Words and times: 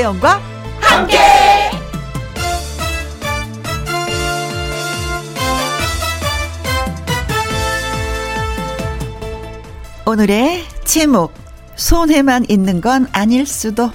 김혜영과 0.00 0.40
함께. 0.80 1.18
오늘의 10.06 10.64
제목 10.84 11.34
손해만 11.76 12.46
있는 12.48 12.80
건 12.80 13.06
아닐 13.12 13.46
수도 13.46 13.90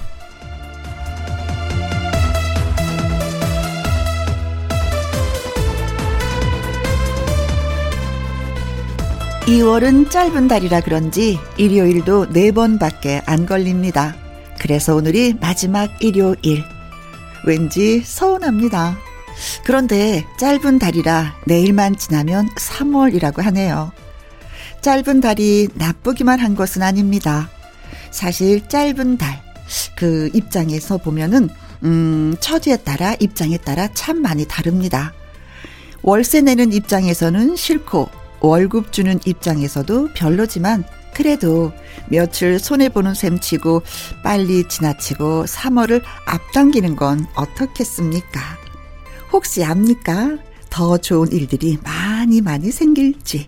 2월은 9.46 10.10
짧은 10.10 10.48
달이라 10.48 10.80
그런지 10.82 11.38
일요일도 11.56 12.26
4번밖에 12.28 13.22
안 13.26 13.46
걸립니다. 13.46 14.14
그래서 14.66 14.96
오늘이 14.96 15.32
마지막 15.40 16.02
일요일. 16.02 16.64
왠지 17.44 18.02
서운합니다. 18.04 18.98
그런데 19.62 20.26
짧은 20.40 20.80
달이라 20.80 21.36
내일만 21.44 21.94
지나면 21.94 22.48
3월이라고 22.56 23.42
하네요. 23.42 23.92
짧은 24.80 25.20
달이 25.20 25.68
나쁘기만 25.74 26.40
한 26.40 26.56
것은 26.56 26.82
아닙니다. 26.82 27.48
사실 28.10 28.66
짧은 28.66 29.18
달, 29.18 29.40
그 29.94 30.30
입장에서 30.34 30.96
보면은, 30.98 31.48
음, 31.84 32.34
처지에 32.40 32.78
따라, 32.78 33.14
입장에 33.20 33.58
따라 33.58 33.86
참 33.94 34.20
많이 34.20 34.48
다릅니다. 34.48 35.12
월세 36.02 36.40
내는 36.40 36.72
입장에서는 36.72 37.54
싫고, 37.54 38.08
월급 38.40 38.90
주는 38.90 39.20
입장에서도 39.24 40.08
별로지만 40.14 40.82
그래도 41.16 41.72
며칠 42.10 42.58
손해보는 42.58 43.14
셈 43.14 43.40
치고 43.40 43.80
빨리 44.22 44.68
지나치고 44.68 45.46
3월을 45.46 46.02
앞당기는 46.26 46.94
건 46.94 47.26
어떻겠습니까? 47.34 48.40
혹시 49.32 49.64
압니까? 49.64 50.36
더 50.68 50.98
좋은 50.98 51.32
일들이 51.32 51.78
많이 51.82 52.42
많이 52.42 52.70
생길지. 52.70 53.46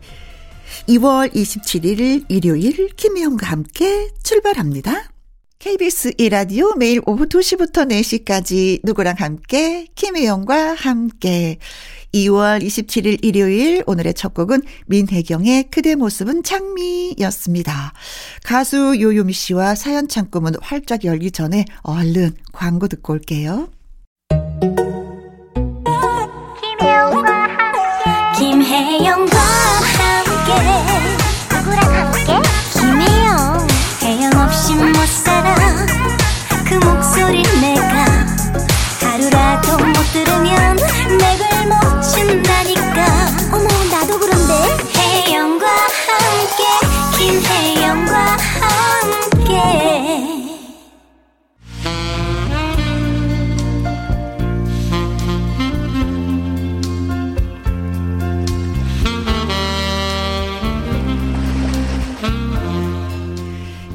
2월 0.89 1.31
27일 1.35 2.25
일요일 2.31 2.89
김혜영과 2.97 3.47
함께 3.47 4.09
출발합니다. 4.23 5.11
KBS 5.59 6.15
이라디오 6.17 6.75
매일 6.75 7.03
오후 7.05 7.27
2시부터 7.27 7.87
4시까지 7.91 8.81
누구랑 8.83 9.17
함께 9.19 9.89
김혜영과 9.95 10.73
함께 10.73 11.59
2월 12.15 12.63
27일 12.63 13.25
일요일 13.25 13.83
오늘의 13.87 14.15
첫 14.15 14.35
곡은 14.35 14.63
민혜경의 14.87 15.65
그대 15.71 15.95
모습은 15.95 16.43
장미였습니다. 16.43 17.93
가수 18.45 18.97
요요미 18.99 19.33
씨와 19.33 19.75
사연 19.75 20.09
창구문 20.09 20.55
활짝 20.61 21.05
열기 21.05 21.31
전에 21.31 21.65
얼른 21.83 22.37
광고 22.53 22.89
듣고 22.89 23.15
올게요. 23.15 23.69
김혜영과 26.61 27.33
함께 27.33 28.39
김혜영과 28.39 29.48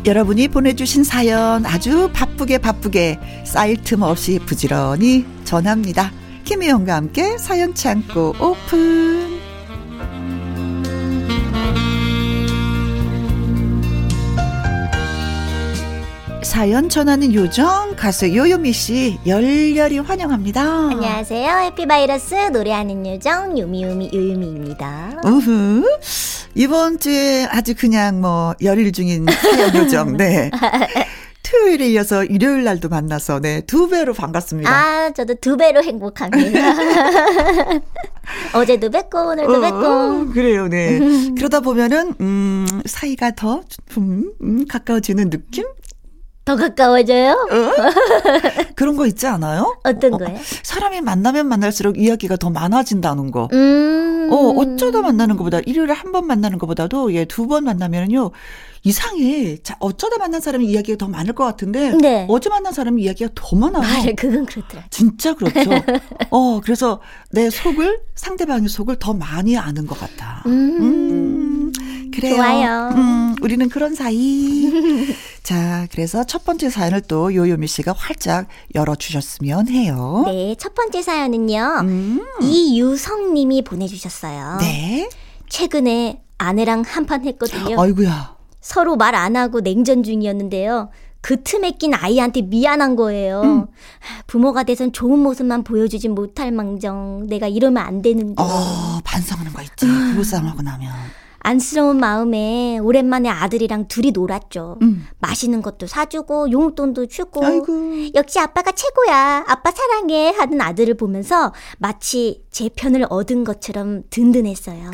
여러분이 0.06 0.50
보내주신 0.50 1.06
사연 1.06 1.66
아주 1.66 2.10
바쁘게 2.12 2.58
바쁘게 2.58 3.20
쌓일 3.46 3.82
틈 3.84 4.02
없이 4.02 4.38
부지런히 4.46 5.26
전합니다. 5.46 6.12
김혜영과 6.44 6.96
함께 6.96 7.38
사연 7.38 7.74
창고 7.74 8.36
오픈. 8.40 9.33
사연 16.54 16.88
전하는 16.88 17.34
요정 17.34 17.96
가수 17.96 18.28
요요미 18.36 18.74
씨 18.74 19.18
열렬히 19.26 19.98
환영합니다. 19.98 20.62
안녕하세요. 20.62 21.50
해피바이러스 21.52 22.36
노래하는 22.54 23.08
요정 23.08 23.58
유미유미 23.58 24.12
유유미입니다. 24.14 25.22
우후. 25.26 25.84
이번 26.54 27.00
주에 27.00 27.46
아주 27.46 27.74
그냥 27.76 28.22
뭐 28.22 28.54
열일 28.62 28.92
중인 28.92 29.26
사연 29.26 29.76
요정. 29.76 30.16
네. 30.16 30.52
토요일에 31.42 31.90
이어서 31.90 32.24
일요일 32.24 32.64
날도 32.64 32.88
만나서 32.88 33.40
네, 33.40 33.62
두 33.62 33.90
배로 33.90 34.14
반갑습니다. 34.14 34.70
아, 34.70 35.12
저도 35.12 35.34
두 35.42 35.58
배로 35.58 35.84
행복합니다. 35.84 36.60
어제도 38.54 38.92
뵙고 38.92 39.18
오늘도 39.30 39.56
어, 39.56 39.60
뵙고. 39.60 40.30
그래요, 40.34 40.68
네. 40.68 41.00
그러다 41.36 41.62
보면은 41.62 42.14
음, 42.22 42.66
사이가 42.86 43.32
더 43.32 43.62
음, 43.98 44.32
음, 44.42 44.66
가까워지는 44.68 45.32
느낌? 45.32 45.66
더 46.46 46.58
가까워져요? 46.58 47.32
어? 47.32 47.72
그런 48.76 48.98
거 48.98 49.08
있지 49.08 49.28
않아요? 49.28 49.78
어떤 49.84 50.16
어, 50.16 50.18
거요? 50.18 50.38
사람이 50.64 51.00
만나면 51.00 51.48
만날수록 51.48 51.98
이야기가 51.98 52.36
더 52.36 52.50
많아진다는 52.50 53.32
거. 53.32 53.48
음. 53.54 54.28
어, 54.30 54.36
어쩌다 54.58 55.02
만나는 55.02 55.38
것보다, 55.38 55.60
일요일에 55.66 55.94
한 55.94 56.12
번 56.12 56.28
만나는 56.28 56.58
것보다도, 56.60 57.14
예, 57.14 57.24
두 57.26 57.48
번 57.48 57.64
만나면은요, 57.64 58.32
이상해. 58.84 59.58
자, 59.64 59.78
어쩌다 59.80 60.18
만난 60.18 60.42
사람이 60.42 60.66
이야기가 60.66 60.98
더 60.98 61.08
많을 61.08 61.34
것 61.34 61.46
같은데, 61.46 61.92
네. 62.02 62.26
어제 62.30 62.50
만난 62.50 62.74
사람이 62.74 63.02
이야기가 63.04 63.30
더 63.36 63.56
많아요. 63.56 63.82
맞아, 63.82 64.12
그건 64.18 64.46
그렇더라. 64.46 64.84
진짜 64.90 65.34
그렇죠. 65.36 65.70
어, 66.30 66.60
그래서 66.62 67.00
내 67.32 67.50
속을, 67.50 68.02
상대방의 68.16 68.68
속을 68.68 68.98
더 69.00 69.14
많이 69.14 69.58
아는 69.58 69.88
것 69.88 69.98
같아. 69.98 70.44
음. 70.48 71.72
그래요. 72.14 72.36
좋아요. 72.36 72.90
음, 72.96 73.36
우리는 73.42 73.68
그런 73.70 73.96
사이. 73.96 75.16
자, 75.44 75.88
그래서 75.92 76.24
첫 76.24 76.46
번째 76.46 76.70
사연을 76.70 77.02
또 77.02 77.36
요요미 77.36 77.68
씨가 77.68 77.94
활짝 77.98 78.48
열어주셨으면 78.76 79.68
해요. 79.68 80.24
네, 80.26 80.56
첫 80.58 80.74
번째 80.74 81.02
사연은요. 81.02 81.80
음. 81.82 82.26
이유성 82.42 83.34
님이 83.34 83.62
보내주셨어요. 83.62 84.58
네. 84.62 85.10
최근에 85.50 86.22
아내랑 86.38 86.84
한판 86.88 87.26
했거든요. 87.26 87.80
아이고야. 87.82 88.38
서로 88.62 88.96
말 88.96 89.16
안 89.16 89.36
하고 89.36 89.60
냉전 89.60 90.04
중이었는데요. 90.04 90.90
그 91.20 91.42
틈에 91.44 91.72
낀 91.72 91.94
아이한테 91.94 92.42
미안한 92.42 92.96
거예요. 92.96 93.42
음. 93.42 93.66
부모가 94.28 94.64
돼선 94.64 94.92
좋은 94.94 95.20
모습만 95.20 95.64
보여주지 95.64 96.08
못할 96.10 96.52
망정. 96.52 97.28
내가 97.28 97.48
이러면 97.48 97.84
안 97.86 98.02
되는데. 98.02 98.42
어, 98.42 99.00
반성하는 99.04 99.52
거 99.54 99.62
있지. 99.62 99.86
음. 99.86 100.12
부부싸움하고 100.12 100.62
나면. 100.62 100.92
안쓰러운 101.44 101.98
마음에 101.98 102.80
오랜만에 102.80 103.30
아들이랑 103.30 103.88
둘이 103.90 104.12
놀았죠. 104.12 104.78
음. 104.82 105.08
맛있는 105.20 105.62
것도 105.62 105.88
사주고 105.88 106.52
용돈도 106.52 107.08
주고. 107.08 107.46
아이고. 107.46 108.08
역시 108.16 108.40
아빠가 108.40 108.72
최고야. 108.72 109.44
아빠 109.48 109.72
사랑해. 109.72 110.30
하는 110.32 110.60
아들을 110.62 110.96
보면서 110.96 111.54
마치 111.78 112.44
제 112.50 112.70
편을 112.74 113.06
얻은 113.10 113.44
것처럼 113.44 114.04
든든했어요. 114.10 114.92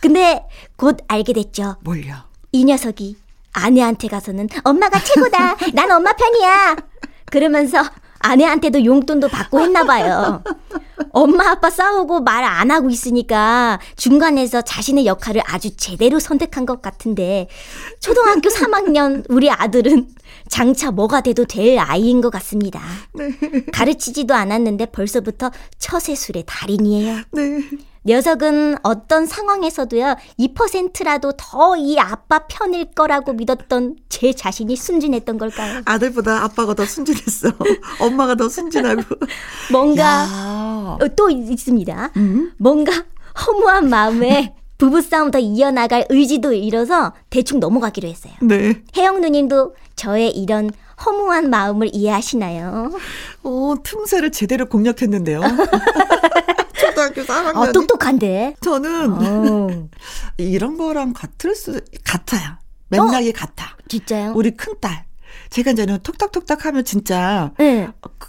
근데 0.00 0.46
곧 0.76 0.98
알게 1.08 1.34
됐죠. 1.34 1.76
뭘요? 1.82 2.14
이 2.52 2.64
녀석이 2.64 3.16
아내한테 3.52 4.08
가서는 4.08 4.48
엄마가 4.64 4.98
최고다. 5.02 5.56
난 5.74 5.90
엄마 5.90 6.12
편이야. 6.14 6.76
그러면서 7.26 7.82
아내한테도 8.20 8.84
용돈도 8.84 9.28
받고 9.28 9.60
했나 9.60 9.84
봐요. 9.84 10.42
엄마 11.16 11.48
아빠 11.50 11.70
싸우고 11.70 12.20
말 12.20 12.44
안 12.46 12.70
하고 12.70 12.90
있으니까 12.90 13.80
중간에서 13.96 14.62
자신의 14.62 15.06
역할을 15.06 15.42
아주 15.46 15.74
제대로 15.76 16.20
선택한 16.20 16.64
것 16.66 16.80
같은데 16.82 17.48
초등학교 18.00 18.48
3학년 18.50 19.24
우리 19.28 19.50
아들은 19.50 20.06
장차 20.48 20.90
뭐가 20.90 21.20
돼도 21.20 21.44
될 21.46 21.78
아이인 21.78 22.20
것 22.20 22.30
같습니다. 22.30 22.80
가르치지도 23.72 24.34
않았는데 24.34 24.86
벌써부터 24.86 25.50
처세술의 25.78 26.44
달인이에요. 26.46 27.16
네. 27.32 27.60
녀석은 28.06 28.76
어떤 28.84 29.26
상황에서도요, 29.26 30.14
2%라도 30.38 31.32
더 31.36 31.76
이 31.76 31.98
아빠 31.98 32.46
편일 32.46 32.92
거라고 32.92 33.32
믿었던 33.32 33.96
제 34.08 34.32
자신이 34.32 34.76
순진했던 34.76 35.38
걸까요? 35.38 35.82
아들보다 35.84 36.44
아빠가 36.44 36.74
더 36.74 36.84
순진했어. 36.86 37.50
엄마가 38.00 38.36
더 38.36 38.48
순진하고. 38.48 39.02
뭔가, 39.72 40.02
야. 40.04 40.96
어, 41.00 41.08
또 41.16 41.28
있- 41.30 41.50
있습니다. 41.50 42.12
음. 42.16 42.52
뭔가 42.58 42.92
허무한 43.44 43.88
마음에 43.90 44.54
부부싸움 44.78 45.30
더 45.30 45.38
이어나갈 45.38 46.06
의지도 46.08 46.52
잃어서 46.52 47.14
대충 47.30 47.60
넘어가기로 47.60 48.08
했어요. 48.08 48.34
네. 48.42 48.82
혜영 48.96 49.20
누님도 49.20 49.74
저의 49.96 50.30
이런 50.30 50.70
허무한 51.04 51.50
마음을 51.50 51.90
이해하시나요? 51.92 52.92
오, 53.42 53.72
어, 53.72 53.76
틈새를 53.82 54.32
제대로 54.32 54.66
공략했는데요. 54.66 55.40
초등학교 56.78 57.22
3학년. 57.22 57.56
아, 57.56 57.72
똑똑한데. 57.72 58.56
저는 58.60 59.12
어. 59.12 59.88
이런 60.38 60.76
거랑 60.76 61.12
같을 61.12 61.54
수 61.54 61.80
같아요. 62.04 62.58
맥락이 62.88 63.32
같아. 63.32 63.76
진짜요? 63.88 64.32
우리 64.34 64.52
큰딸. 64.52 65.05
제가 65.50 65.72
이제는 65.72 65.98
톡톡톡톡 66.02 66.64
하면 66.66 66.84
진짜 66.84 67.52
네. 67.58 67.88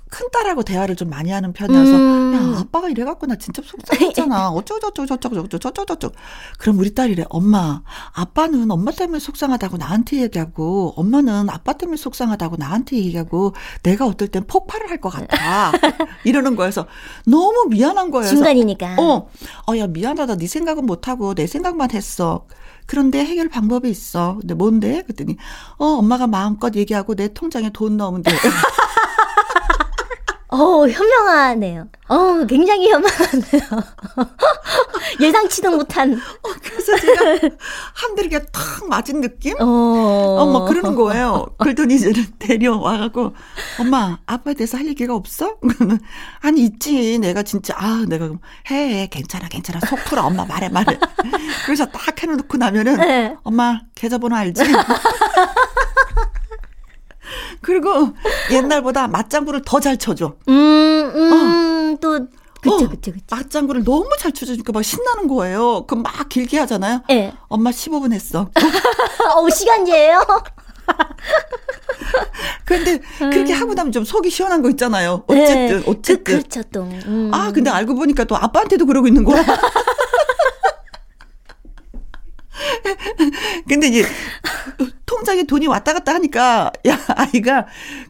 큰 0.10 0.28
딸하고 0.32 0.64
대화를 0.64 0.96
좀 0.96 1.10
많이 1.10 1.32
하는 1.32 1.54
편이어서 1.54 1.92
음. 1.92 2.34
야 2.56 2.60
아빠가 2.60 2.90
이래갖고 2.90 3.26
나 3.28 3.36
진짜 3.36 3.62
속상했잖아 3.66 4.50
어쩌고저쩌고 4.52 5.06
저쩌고 5.08 5.48
저쩌고 5.48 5.86
저쩌고 5.86 6.16
그럼 6.60 6.80
우리 6.80 6.94
딸이래 6.94 7.26
엄마 7.30 7.82
아빠는 8.14 8.70
엄마 8.72 8.92
때문에 8.92 9.20
속상하다고 9.20 9.78
나한테 9.78 10.22
얘기하고 10.24 10.94
엄마는 10.96 11.50
아빠 11.50 11.74
때문에 11.74 11.98
속상하다고 11.98 12.58
나한테 12.58 12.98
얘기하고 12.98 13.54
내가 13.84 14.06
어떨 14.06 14.28
땐 14.28 14.44
폭발을 14.46 14.90
할 14.90 14.98
것 14.98 15.10
같아 15.10 15.72
이러는 16.26 16.56
거여서 16.56 16.88
너무 17.26 17.68
미안한 17.70 18.10
거예요. 18.10 18.28
중간이니까. 18.30 18.96
어, 19.00 19.30
어, 19.70 19.78
야 19.78 19.86
미안하다 19.86 20.38
네 20.38 20.48
생각은 20.48 20.86
못하고 20.88 21.36
내 21.36 21.46
생각만 21.46 21.92
했어. 21.92 22.48
그런데 22.88 23.24
해결 23.24 23.50
방법이 23.50 23.90
있어. 23.90 24.38
근데 24.40 24.54
뭔데? 24.56 25.04
그랬더니 25.04 25.38
어 25.78 25.86
엄마가 25.86 26.26
마음껏 26.28 26.74
얘기하고 26.76 27.16
내 27.16 27.34
통장에 27.34 27.70
돈 27.72 27.98
넣으면 27.98 28.24
돼. 28.24 28.32
어, 30.50 30.88
현명하네요. 30.88 31.88
어, 32.08 32.46
굉장히 32.46 32.90
현명하네요. 32.90 33.84
예상치도 35.20 35.72
못한. 35.72 36.14
어, 36.14 36.50
그래서 36.64 36.96
제가 36.98 37.50
한 37.94 38.16
대리가 38.16 38.40
탁 38.54 38.88
맞은 38.88 39.20
느낌? 39.20 39.56
어. 39.60 40.38
어머 40.40 40.64
그러는 40.66 40.96
거예요. 40.96 41.48
그러더니 41.58 41.96
이제는 41.96 42.26
데려와갖고 42.40 43.34
엄마 43.82 44.20
아빠에 44.26 44.54
대해서 44.54 44.78
할 44.78 44.88
얘기가 44.88 45.14
없어? 45.16 45.58
그러면 45.60 46.00
아니 46.40 46.62
있지. 46.62 47.20
내가 47.20 47.44
진짜 47.44 47.74
아 47.78 48.06
내가 48.08 48.30
해 48.72 49.08
괜찮아 49.08 49.50
괜찮아 49.50 49.82
속 49.86 50.00
풀어 50.06 50.24
엄마 50.24 50.46
말해 50.46 50.70
말해. 50.70 50.98
그래서 51.66 51.86
딱 51.88 52.24
해놓고 52.24 52.58
나면은 52.58 52.96
네. 52.98 53.36
엄마 53.44 53.82
계좌번호 53.96 54.36
알지? 54.36 54.64
그리고 57.62 58.14
옛날보다 58.52 59.08
맞장구를 59.08 59.62
더 59.66 59.80
잘 59.80 59.98
쳐줘. 59.98 60.36
음, 60.50 60.54
음, 61.16 61.98
또, 62.02 62.28
그쵸, 62.62 62.76
어, 62.86 62.90
그쵸, 62.90 63.12
그쵸. 63.12 63.24
맞장구를 63.30 63.84
너무 63.84 64.10
잘 64.20 64.32
쳐주니까 64.32 64.72
막 64.74 64.84
신나는 64.84 65.28
거예요. 65.28 65.86
그럼 65.86 66.04
막 66.04 66.28
길게 66.30 66.58
하잖아요. 66.60 67.02
예. 67.12 67.34
엄마 67.48 67.70
15분 67.72 68.14
했어. 68.14 68.50
어, 69.36 69.50
시간제예요? 69.50 70.26
근데 72.66 73.00
그렇게 73.20 73.54
하고 73.54 73.74
나면 73.74 73.92
좀 73.92 74.04
속이 74.04 74.30
시원한 74.30 74.62
거 74.62 74.70
있잖아요. 74.70 75.24
어쨌든, 75.28 75.82
네. 75.82 75.84
어쨌든. 75.86 76.24
그, 76.24 76.32
그렇죠, 76.34 76.64
또. 76.72 76.82
음. 76.84 77.30
아, 77.34 77.52
근데 77.52 77.70
알고 77.70 77.96
보니까 77.96 78.24
또 78.24 78.36
아빠한테도 78.36 78.86
그러고 78.86 79.08
있는 79.08 79.24
거야. 79.24 79.44
근데 83.68 83.88
이제 83.88 84.06
통장에 85.06 85.44
돈이 85.44 85.68
왔다 85.68 85.94
갔다 85.94 86.14
하니까 86.14 86.72
야 86.88 87.00
아이가 87.16 87.66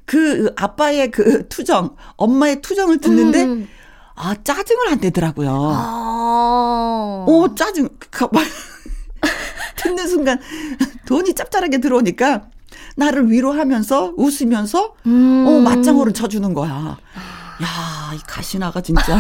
그 0.05 0.53
아빠의 0.55 1.11
그 1.11 1.47
투정, 1.47 1.95
엄마의 2.15 2.61
투정을 2.61 2.99
듣는데 2.99 3.43
음. 3.43 3.67
아 4.15 4.35
짜증을 4.43 4.89
안 4.89 4.99
내더라고요. 4.99 5.71
아. 5.75 7.25
오 7.27 7.53
짜증 7.55 7.89
그, 8.09 8.27
막 8.31 8.43
듣는 9.77 10.07
순간 10.07 10.39
돈이 11.05 11.35
짭짤하게 11.35 11.79
들어오니까 11.79 12.49
나를 12.95 13.29
위로하면서 13.29 14.13
웃으면서 14.17 14.95
음. 15.05 15.45
어 15.47 15.59
맞장구를 15.59 16.13
쳐주는 16.13 16.53
거야. 16.53 16.97
야, 17.63 18.13
이 18.13 18.19
가시나가 18.27 18.81
진짜 18.81 19.19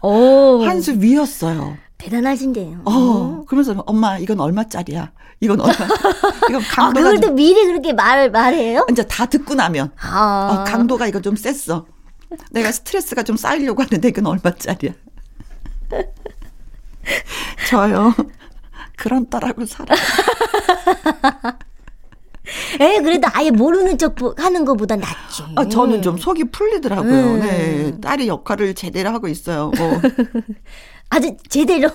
오. 0.00 0.62
한수 0.64 0.92
위였어요. 0.98 1.76
대단하신데요. 1.98 2.82
어, 2.84 3.44
그러면서 3.46 3.82
엄마 3.86 4.18
이건 4.18 4.40
얼마짜리야? 4.40 5.12
이건 5.40 5.60
얼마? 5.60 5.72
이건 6.50 6.62
아, 6.62 6.66
강도가 6.70 6.92
그걸 7.02 7.20
또 7.20 7.26
좀, 7.28 7.34
미리 7.36 7.64
그렇게 7.66 7.92
말, 7.92 8.30
말해요? 8.30 8.86
이제 8.90 9.06
다 9.06 9.26
듣고 9.26 9.54
나면 9.54 9.90
아. 10.00 10.48
어, 10.50 10.64
강도가 10.70 11.06
이거 11.06 11.20
좀 11.20 11.36
셌어. 11.36 11.86
내가 12.50 12.72
스트레스가 12.72 13.22
좀 13.22 13.36
쌓이려고 13.36 13.82
하는데 13.82 14.08
이건 14.08 14.26
얼마짜리야? 14.26 14.92
저요. 17.68 18.12
그런 18.96 19.28
딸하고 19.28 19.64
살아. 19.66 19.94
에, 22.78 23.00
그래도 23.00 23.26
아예 23.32 23.50
모르는 23.50 23.96
척 23.98 24.14
보- 24.16 24.34
하는 24.36 24.64
것보단 24.64 25.00
낫지. 25.00 25.42
아, 25.56 25.66
저는 25.68 26.02
좀 26.02 26.18
속이 26.18 26.44
풀리더라고요. 26.50 27.12
음. 27.34 27.40
네. 27.40 27.98
딸이 28.00 28.28
역할을 28.28 28.74
제대로 28.74 29.10
하고 29.10 29.28
있어요. 29.28 29.70
어. 29.78 30.00
아주 31.10 31.36
제대로. 31.48 31.88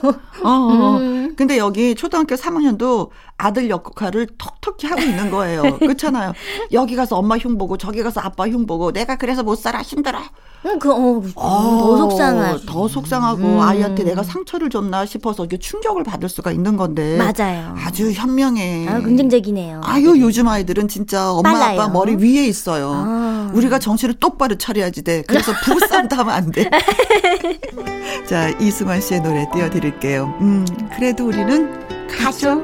어, 0.43 0.49
어. 0.49 0.97
음. 0.97 1.33
근데 1.35 1.57
여기 1.57 1.93
초등학교 1.95 2.35
3학년도 2.35 3.09
아들 3.37 3.69
역할을 3.69 4.27
톡톡히 4.37 4.87
하고 4.87 5.01
있는 5.01 5.29
거예요. 5.31 5.61
그렇잖아요. 5.79 6.33
여기 6.71 6.95
가서 6.95 7.17
엄마 7.17 7.37
흉 7.37 7.57
보고 7.57 7.77
저기 7.77 8.03
가서 8.03 8.21
아빠 8.21 8.47
흉 8.47 8.65
보고 8.65 8.91
내가 8.91 9.17
그래서 9.17 9.43
못 9.43 9.55
살아 9.55 9.81
힘들어. 9.81 10.19
응, 10.65 10.77
그, 10.79 10.91
어. 10.91 11.21
어, 11.35 11.79
더 11.79 11.97
속상하지. 11.97 12.65
더 12.65 12.87
속상하고 12.87 13.41
음. 13.41 13.59
아이한테 13.61 14.03
내가 14.03 14.23
상처를 14.23 14.69
줬나 14.69 15.05
싶어서 15.05 15.45
이게 15.45 15.57
충격을 15.57 16.03
받을 16.03 16.27
수가 16.27 16.51
있는 16.51 16.75
건데. 16.75 17.17
맞아요. 17.17 17.75
아주 17.77 18.11
현명해. 18.11 18.87
아, 18.89 18.99
긍정적이네요. 18.99 19.81
아유 19.83 20.15
요즘 20.19 20.47
아이들은 20.47 20.87
진짜 20.89 21.31
엄마 21.31 21.53
빨라요. 21.53 21.79
아빠 21.81 21.89
머리 21.91 22.15
위에 22.15 22.45
있어요. 22.45 22.91
아. 22.93 23.51
우리가 23.53 23.79
정신을 23.79 24.15
똑바로 24.15 24.57
차려야지 24.57 25.03
돼. 25.03 25.23
그래서 25.27 25.53
부부싸움도 25.63 26.15
하면 26.17 26.33
안 26.35 26.51
돼. 26.51 26.69
자 28.27 28.49
이승환 28.59 28.98
씨의 29.01 29.21
노래 29.21 29.45
띄워드릴게요. 29.53 30.37
음 30.41 30.65
그래도 30.95 31.27
우리는 31.27 32.07
가죠. 32.07 32.63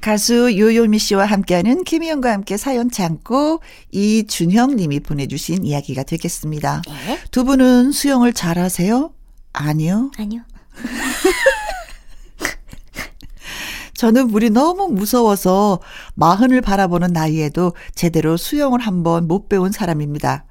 가수 0.00 0.56
요요미 0.56 0.98
씨와 0.98 1.26
함께하는 1.26 1.84
김희영과 1.84 2.32
함께 2.32 2.56
사연 2.56 2.90
참고 2.90 3.60
이준형 3.90 4.76
님이 4.76 5.00
보내주신 5.00 5.66
이야기가 5.66 6.04
되겠습니다. 6.04 6.82
네? 6.86 7.18
두 7.30 7.44
분은 7.44 7.92
수영을 7.92 8.32
잘하세요? 8.32 9.12
아니요. 9.52 10.10
아니요. 10.16 10.42
저는 13.94 14.28
물이 14.28 14.50
너무 14.50 14.88
무서워서 14.88 15.80
마흔을 16.14 16.62
바라보는 16.62 17.12
나이에도 17.12 17.72
제대로 17.94 18.36
수영을 18.36 18.78
한번 18.78 19.26
못 19.26 19.48
배운 19.48 19.72
사람입니다. 19.72 20.44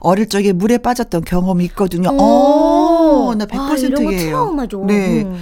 어릴 0.00 0.28
적에 0.28 0.52
물에 0.52 0.78
빠졌던 0.78 1.24
경험이 1.24 1.64
있거든요. 1.66 2.10
어, 2.10 3.34
나 3.36 3.46
아, 3.50 3.76
이런 3.76 4.04
거 4.04 4.10
100%예요. 4.10 4.56
네. 4.86 5.22
음. 5.22 5.40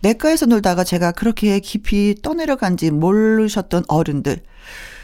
내과에서 0.00 0.46
놀다가 0.46 0.84
제가 0.84 1.12
그렇게 1.12 1.60
깊이 1.60 2.14
떠내려간지 2.22 2.90
모르셨던 2.90 3.84
어른들. 3.88 4.42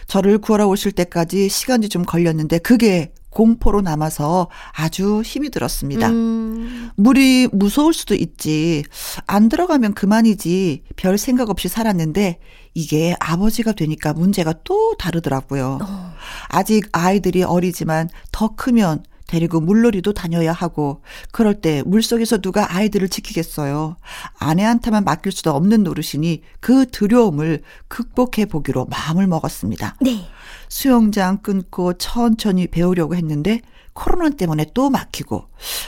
저를 0.06 0.38
구하러 0.38 0.66
오실 0.66 0.92
때까지 0.92 1.48
시간이 1.48 1.88
좀 1.88 2.02
걸렸는데 2.04 2.58
그게 2.58 3.12
공포로 3.30 3.80
남아서 3.80 4.48
아주 4.72 5.22
힘이 5.24 5.50
들었습니다. 5.50 6.08
음. 6.08 6.90
물이 6.96 7.48
무서울 7.52 7.94
수도 7.94 8.14
있지. 8.14 8.84
안 9.26 9.48
들어가면 9.48 9.94
그만이지. 9.94 10.82
별 10.96 11.16
생각 11.16 11.48
없이 11.48 11.68
살았는데 11.68 12.38
이게 12.74 13.16
아버지가 13.20 13.72
되니까 13.72 14.12
문제가 14.12 14.54
또 14.64 14.94
다르더라고요. 14.98 15.78
어. 15.82 16.12
아직 16.48 16.88
아이들이 16.92 17.42
어리지만 17.42 18.08
더 18.32 18.54
크면 18.54 19.04
데리고 19.30 19.60
물놀이도 19.60 20.12
다녀야 20.12 20.52
하고 20.52 21.02
그럴 21.30 21.60
때 21.60 21.84
물속에서 21.86 22.38
누가 22.38 22.74
아이들을 22.74 23.08
지키겠어요. 23.08 23.96
아내한테만 24.38 25.04
맡길 25.04 25.30
수도 25.30 25.52
없는 25.52 25.84
노릇이니 25.84 26.42
그 26.58 26.84
두려움을 26.90 27.62
극복해 27.86 28.46
보기로 28.46 28.86
마음을 28.86 29.28
먹었습니다. 29.28 29.94
네. 30.00 30.26
수영장 30.68 31.38
끊고 31.38 31.92
천천히 31.92 32.66
배우려고 32.66 33.14
했는데 33.14 33.60
코로나 33.92 34.30
때문에 34.30 34.66
또 34.74 34.90
막히고 34.90 35.44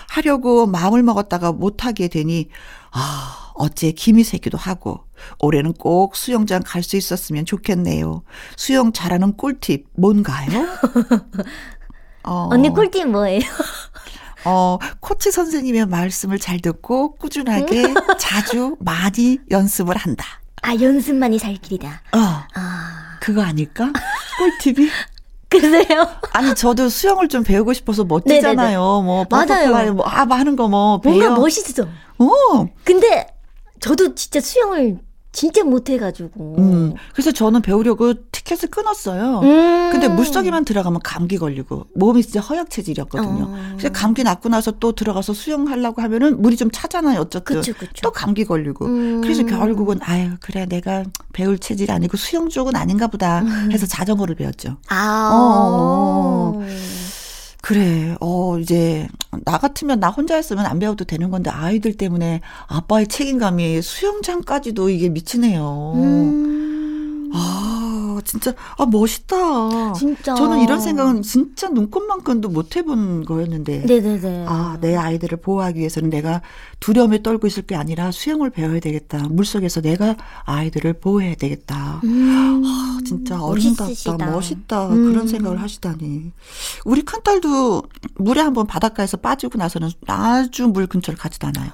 하려고 0.09 0.67
마음을 0.67 1.03
먹었다가 1.03 1.51
못하게 1.51 2.07
되니 2.07 2.49
아 2.93 3.53
어째 3.55 3.91
김이 3.93 4.23
새기도 4.23 4.57
하고 4.57 5.05
올해는 5.41 5.73
꼭 5.75 6.15
수영장 6.15 6.63
갈 6.65 6.83
수 6.83 6.97
있었으면 6.97 7.45
좋겠네요. 7.45 8.23
수영 8.57 8.93
잘하는 8.93 9.37
꿀팁 9.37 9.87
뭔가요? 9.97 10.49
어, 12.25 12.49
언니 12.51 12.71
꿀팁 12.71 13.09
뭐예요? 13.09 13.41
어, 14.45 14.79
코치 15.01 15.31
선생님의 15.31 15.87
말씀을 15.87 16.39
잘 16.39 16.61
듣고 16.61 17.15
꾸준하게 17.17 17.95
자주 18.19 18.77
많이 18.81 19.39
연습을 19.51 19.97
한다. 19.97 20.25
아, 20.63 20.75
연습만이 20.75 21.39
살 21.39 21.55
길이다. 21.55 22.03
어, 22.13 22.19
아, 22.55 23.19
그거 23.21 23.43
아닐까? 23.43 23.93
꿀팁이? 24.39 24.89
그러세요? 25.49 26.09
아니 26.33 26.55
저도 26.55 26.89
수영을 26.89 27.29
좀 27.29 27.43
배우고 27.43 27.75
싶어서 27.75 28.05
멋지잖아요. 28.05 28.57
네네네. 28.57 28.77
뭐. 28.77 29.25
버터플라이 29.29 29.91
뭐 29.91 30.07
아, 30.07 30.25
뭐 30.25 30.37
하는 30.37 30.57
거뭐 30.57 31.01
배워. 31.01 31.15
뭔가 31.17 31.39
멋있어. 31.39 31.83
어. 31.83 32.67
근데 32.85 33.27
저도 33.81 34.15
진짜 34.15 34.41
수영을 34.41 34.99
진짜 35.33 35.63
못해가지고. 35.63 36.57
음. 36.59 36.95
그래서 37.13 37.33
저는 37.33 37.61
배우려고 37.61 38.15
티켓을 38.45 38.71
끊었어요. 38.71 39.41
음. 39.41 39.91
근데 39.91 40.09
물속에만 40.09 40.65
들어가면 40.65 41.01
감기 41.03 41.39
걸리고 41.39 41.87
몸이 41.95 42.23
진짜 42.23 42.41
허약 42.41 42.71
체질이었거든요. 42.71 43.45
어. 43.45 43.75
그래서 43.77 43.93
감기 43.93 44.25
낫고 44.25 44.49
나서 44.49 44.73
또 44.73 44.93
들어가서 44.93 45.33
수영하려고 45.33 46.03
하면은 46.03 46.41
물이 46.41 46.57
좀 46.57 46.71
차잖아요. 46.71 47.21
어쨌든 47.21 47.57
그쵸, 47.57 47.73
그쵸. 47.75 47.93
또 48.03 48.11
감기 48.11 48.45
걸리고. 48.45 48.87
음. 48.87 49.21
그래서 49.21 49.45
결국은 49.45 49.99
아유 50.03 50.31
그래 50.41 50.67
내가 50.67 51.05
배울 51.33 51.59
체질이 51.59 51.93
아니고 51.93 52.17
수영 52.17 52.49
쪽은 52.49 52.77
아닌가 52.77 53.07
보다 53.07 53.41
음. 53.41 53.71
해서 53.73 53.87
자전거를 53.87 54.35
배웠죠. 54.35 54.77
아. 54.89 55.31
어. 55.33 56.63
그래, 57.65 58.17
어, 58.21 58.59
이제, 58.59 59.07
나 59.45 59.57
같으면 59.57 60.01
나 60.01 60.09
혼자 60.09 60.35
했으면 60.35 60.67
안 60.67 60.81
배워도 60.81 61.05
되는 61.05 61.31
건데, 61.31 61.49
아이들 61.49 61.97
때문에 61.97 62.41
아빠의 62.67 63.07
책임감이 63.07 63.81
수영장까지도 63.83 64.91
이게 64.91 65.09
미치네요. 65.09 65.93
음. 65.95 66.53
아, 67.33 68.21
진짜, 68.25 68.53
아, 68.79 68.87
멋있다. 68.87 69.93
진짜. 69.95 70.35
저는 70.35 70.61
이런 70.61 70.81
생각은 70.81 71.23
진짜 71.23 71.69
눈꽃만큼도 71.69 72.49
못 72.49 72.77
해본 72.77 73.25
거였는데. 73.25 73.85
네네네. 73.87 74.47
아, 74.49 74.79
내 74.81 74.97
아이들을 74.97 75.41
보호하기 75.41 75.79
위해서는 75.79 76.11
내가 76.11 76.43
두려움에 76.81 77.23
떨고 77.23 77.47
있을 77.47 77.63
게 77.65 77.75
아니라 77.75 78.11
수영을 78.11 78.51
배워야 78.51 78.81
되겠다. 78.81 79.29
물속에서 79.29 79.81
내가 79.81 80.17
아이들을 80.45 80.95
보호해야 80.95 81.35
되겠다. 81.37 82.01
음. 82.05 82.63
아, 82.65 82.99
진짜 83.07 83.43
어른답다. 83.43 84.17
멋있다. 84.31 84.89
음. 84.89 85.13
그런 85.13 85.27
생각을 85.29 85.61
하시다니. 85.61 86.33
우리 86.85 87.03
큰딸도 87.03 87.83
물에 88.17 88.41
한번 88.41 88.67
바닷가에서 88.67 89.17
빠지고 89.17 89.59
나서는 89.59 89.91
아주 90.07 90.69
물 90.69 90.87
근처를 90.87 91.19
가지도 91.19 91.47
않아요. 91.49 91.71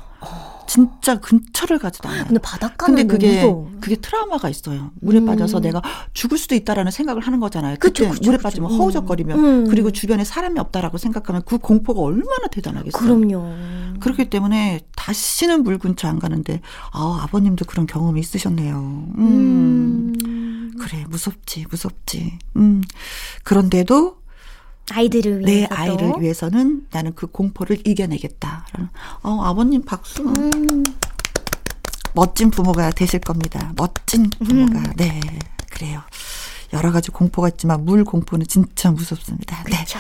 진짜 0.69 1.19
근처를 1.19 1.79
가지도 1.79 2.09
않아요. 2.11 2.25
근데 2.27 2.39
바닷가는 2.41 2.95
근데 2.95 3.13
그게 3.13 3.37
무서워. 3.37 3.71
그게 3.81 3.97
트라우마가 3.97 4.51
있어요. 4.51 4.93
물에 5.01 5.19
음. 5.19 5.27
빠져서 5.27 5.61
내가 5.61 5.83
죽을 6.13 6.37
수도 6.37 6.55
있다라는 6.55 6.93
생각을 6.93 7.23
하는 7.23 7.41
거잖아요. 7.41 7.77
그쵸, 7.81 8.05
그때 8.05 8.11
그쵸, 8.11 8.23
물에 8.27 8.37
그쵸. 8.37 8.43
빠지면 8.45 8.71
음. 8.71 8.77
허우적거리면 8.79 9.39
음. 9.45 9.69
그리고 9.71 9.91
주변에 9.91 10.25
사람이 10.25 10.61
없다라고 10.61 10.99
생각하면 10.99 11.43
그 11.47 11.57
공포가 11.59 12.03
얼마나 12.03 12.47
대단하겠어요. 12.51 13.03
그럼요. 13.03 13.55
그렇기 14.01 14.29
때문에 14.29 14.81
다시는 14.95 15.65
물 15.65 15.79
근처 15.79 16.07
안 16.07 16.19
가는데 16.19 16.61
아 16.93 17.21
아버님도 17.23 17.65
그런 17.65 17.87
경험이 17.87 18.21
있으셨네요. 18.21 18.77
음. 19.17 20.15
음. 20.27 20.73
그래 20.79 21.05
무섭지 21.09 21.65
무섭지. 21.71 22.39
음 22.57 22.83
그런데도 23.43 24.19
아이들을 24.91 25.43
내 25.43 25.53
위해서. 25.53 25.75
아이를 25.75 26.13
위해서는 26.21 26.87
나는 26.91 27.15
그 27.15 27.27
공포를 27.27 27.79
이겨내겠다. 27.87 28.67
어 29.23 29.43
아버님 29.45 29.83
박수. 29.85 30.23
음. 30.23 30.85
멋진 32.15 32.51
부모가 32.51 32.91
되실 32.91 33.21
겁니다. 33.21 33.73
멋진 33.77 34.29
부모가. 34.31 34.79
음. 34.79 34.93
네 34.97 35.21
그래요. 35.71 36.01
여러 36.73 36.93
가지 36.93 37.11
공포가 37.11 37.49
있지만 37.49 37.85
물 37.85 38.05
공포는 38.05 38.47
진짜 38.47 38.91
무섭습니다. 38.91 39.63
네. 39.65 39.71
그렇죠. 39.77 39.99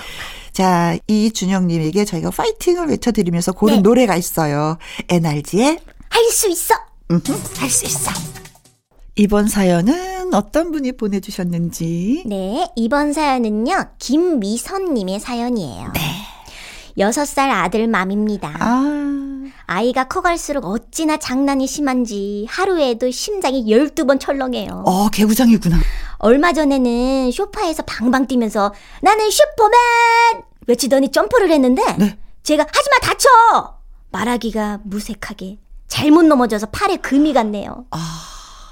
자, 0.53 0.97
이준영님에게 1.07 2.05
저희가 2.05 2.31
파이팅을 2.31 2.89
외쳐드리면서 2.89 3.53
고른 3.53 3.77
네. 3.77 3.81
노래가 3.83 4.17
있어요. 4.17 4.77
NRG의 5.09 5.79
할 6.11 6.25
수 6.31 6.49
있어. 6.51 6.75
할 7.59 7.71
수 7.71 7.87
있어. 7.87 8.11
이번 9.21 9.49
사연은 9.49 10.33
어떤 10.33 10.71
분이 10.71 10.93
보내주셨는지. 10.93 12.23
네, 12.27 12.71
이번 12.77 13.13
사연은요, 13.13 13.87
김미선님의 13.99 15.19
사연이에요. 15.19 15.93
네. 15.93 16.01
6살 16.97 17.51
아들 17.51 17.89
맘입니다. 17.89 18.55
아, 18.61 18.85
아이가 19.67 20.05
커갈수록 20.05 20.65
어찌나 20.67 21.17
장난이 21.17 21.67
심한지 21.67 22.47
하루에도 22.49 23.11
심장이 23.11 23.65
12번 23.65 24.21
철렁해요. 24.21 24.85
어, 24.87 25.09
개구장이구나. 25.09 25.79
얼마 26.19 26.53
전에는 26.53 27.33
쇼파에서 27.33 27.83
방방 27.85 28.29
뛰면서 28.29 28.73
나는 29.03 29.29
슈퍼맨! 29.31 30.45
외치더니 30.69 31.11
점프를 31.11 31.51
했는데 31.51 31.83
네. 31.99 32.17
제가 32.45 32.65
하지마 32.73 32.99
다쳐! 33.03 33.29
말하기가 34.13 34.83
무색하게 34.85 35.59
잘못 35.89 36.23
넘어져서 36.23 36.67
팔에 36.67 36.97
금이 36.99 37.33
갔네요. 37.33 37.87
아, 37.91 37.99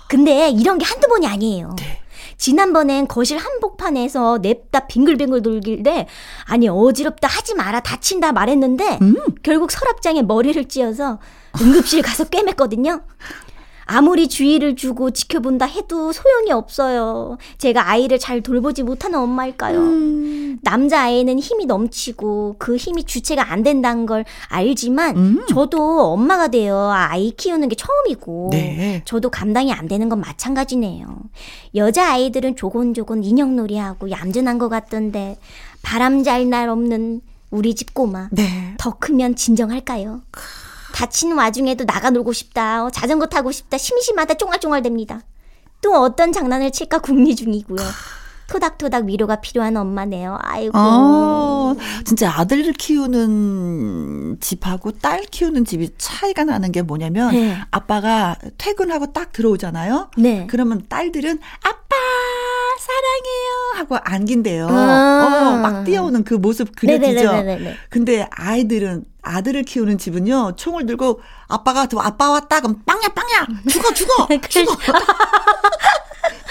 근데 0.08 0.50
이런 0.50 0.78
게 0.78 0.84
한두 0.84 1.08
번이 1.08 1.26
아니에요. 1.26 1.74
네. 1.78 2.00
지난번엔 2.38 3.08
거실 3.08 3.38
한복판에서 3.38 4.38
냅다 4.42 4.86
빙글빙글 4.86 5.42
돌길래 5.42 6.06
아니 6.44 6.68
어지럽다 6.68 7.28
하지 7.28 7.54
마라 7.54 7.80
다친다 7.80 8.32
말했는데 8.32 8.98
음. 9.00 9.16
결국 9.42 9.70
서랍장에 9.70 10.22
머리를 10.22 10.66
찧어서 10.68 11.18
응급실 11.60 12.02
가서 12.02 12.24
꿰맸거든요. 12.28 13.02
아무리 13.86 14.28
주의를 14.28 14.74
주고 14.74 15.10
지켜본다 15.12 15.64
해도 15.66 16.12
소용이 16.12 16.50
없어요. 16.50 17.38
제가 17.58 17.88
아이를 17.88 18.18
잘 18.18 18.40
돌보지 18.40 18.82
못하는 18.82 19.18
엄마일까요? 19.20 19.78
음. 19.78 20.58
남자 20.62 21.02
아이는 21.02 21.38
힘이 21.38 21.66
넘치고 21.66 22.56
그 22.58 22.76
힘이 22.76 23.04
주체가 23.04 23.52
안 23.52 23.62
된다는 23.62 24.04
걸 24.04 24.24
알지만 24.48 25.16
음. 25.16 25.46
저도 25.48 26.12
엄마가 26.12 26.48
되어 26.48 26.90
아이 26.92 27.30
키우는 27.30 27.68
게 27.68 27.76
처음이고 27.76 28.48
네. 28.50 29.02
저도 29.04 29.30
감당이 29.30 29.72
안 29.72 29.86
되는 29.86 30.08
건 30.08 30.20
마찬가지네요. 30.20 31.06
여자 31.76 32.10
아이들은 32.12 32.56
조곤조곤 32.56 33.22
인형놀이하고 33.22 34.10
얌전한 34.10 34.58
것 34.58 34.68
같던데 34.68 35.38
바람 35.82 36.24
잘 36.24 36.46
날 36.46 36.68
없는 36.68 37.20
우리 37.50 37.74
집 37.74 37.94
꼬마 37.94 38.28
네. 38.32 38.74
더 38.78 38.90
크면 38.98 39.36
진정할까요? 39.36 40.20
다친 40.96 41.32
와중에도 41.32 41.84
나가 41.84 42.08
놀고 42.08 42.32
싶다, 42.32 42.86
어, 42.86 42.90
자전거 42.90 43.26
타고 43.26 43.52
싶다, 43.52 43.76
심심하다, 43.76 44.34
쫑알쫑알됩니다. 44.34 45.20
또 45.82 45.92
어떤 46.00 46.32
장난을 46.32 46.72
칠까 46.72 47.00
궁리 47.00 47.36
중이고요. 47.36 47.84
토닥토닥 48.48 49.04
위로가 49.04 49.42
필요한 49.42 49.76
엄마네요. 49.76 50.38
아이고. 50.40 50.72
어, 50.74 51.76
진짜 52.06 52.32
아들을 52.38 52.72
키우는 52.72 54.38
집하고 54.40 54.92
딸 54.92 55.20
키우는 55.30 55.66
집이 55.66 55.90
차이가 55.98 56.44
나는 56.44 56.72
게 56.72 56.80
뭐냐면 56.80 57.32
네. 57.32 57.58
아빠가 57.70 58.36
퇴근하고 58.56 59.12
딱 59.12 59.32
들어오잖아요. 59.32 60.12
네. 60.16 60.46
그러면 60.48 60.86
딸들은 60.88 61.40
아빠 61.62 61.96
사랑해요 62.86 63.74
하고 63.76 63.96
안긴대요. 64.02 64.68
아. 64.70 65.54
어, 65.54 65.56
막 65.58 65.84
뛰어오는 65.84 66.24
그 66.24 66.34
모습 66.34 66.74
그려지죠. 66.76 67.32
네네네네네. 67.32 67.76
근데 67.90 68.28
아이들은 68.30 69.04
아들을 69.22 69.64
키우는 69.64 69.98
집은요 69.98 70.52
총을 70.56 70.86
들고 70.86 71.20
아빠가 71.48 71.86
또 71.86 72.00
아빠 72.00 72.30
왔다 72.30 72.60
그럼 72.60 72.80
빵야 72.86 73.08
빵야 73.08 73.46
죽어 73.68 73.92
죽어 73.92 74.28
죽어 74.48 74.76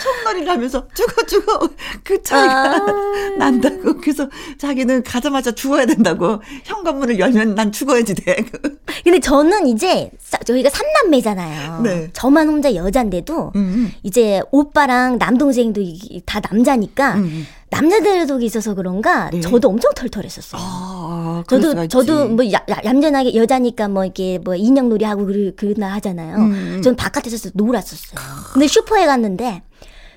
총놀이를 0.01 0.49
하면서 0.49 0.87
죽어 0.93 1.25
죽어 1.25 1.69
그 2.03 2.21
차이가 2.21 2.75
아. 2.75 2.85
난다고 3.37 3.97
그래서 3.97 4.29
자기는 4.57 5.03
가자마자 5.03 5.51
죽어야 5.51 5.85
된다고 5.85 6.41
현관문을 6.63 7.19
열면 7.19 7.55
난 7.55 7.71
죽어야지 7.71 8.13
돼 8.15 8.45
근데 9.03 9.19
저는 9.19 9.67
이제 9.67 10.11
싸- 10.19 10.37
저희가 10.39 10.69
삼남매잖아요. 10.69 11.81
네. 11.81 12.09
저만 12.13 12.47
혼자 12.47 12.73
여잔데도 12.73 13.51
음, 13.55 13.91
이제 14.03 14.41
오빠랑 14.51 15.17
남동생도 15.17 15.81
이- 15.81 16.21
다 16.25 16.39
남자니까 16.39 17.15
음. 17.15 17.45
남자들 17.81 18.25
속에 18.27 18.45
있어서 18.45 18.73
그런가 18.73 19.29
네. 19.29 19.39
저도 19.41 19.69
엄청 19.69 19.91
털털했었어요. 19.93 20.61
아, 20.63 21.43
수가 21.49 21.61
저도. 21.61 21.87
저도 21.87 22.29
뭐 22.29 22.45
야, 22.51 22.59
야- 22.69 22.81
얌전하게 22.83 23.35
여자니까 23.35 23.87
뭐 23.89 24.05
이렇게 24.05 24.39
뭐 24.39 24.55
인형 24.55 24.89
놀이 24.89 25.03
하고 25.05 25.25
그러, 25.25 25.51
그러나 25.55 25.93
하잖아요. 25.95 26.37
음, 26.37 26.51
음. 26.77 26.81
전 26.81 26.95
바깥에서 26.95 27.49
놀았었어요. 27.53 28.19
근데 28.53 28.67
슈퍼에 28.67 29.05
갔는데 29.05 29.61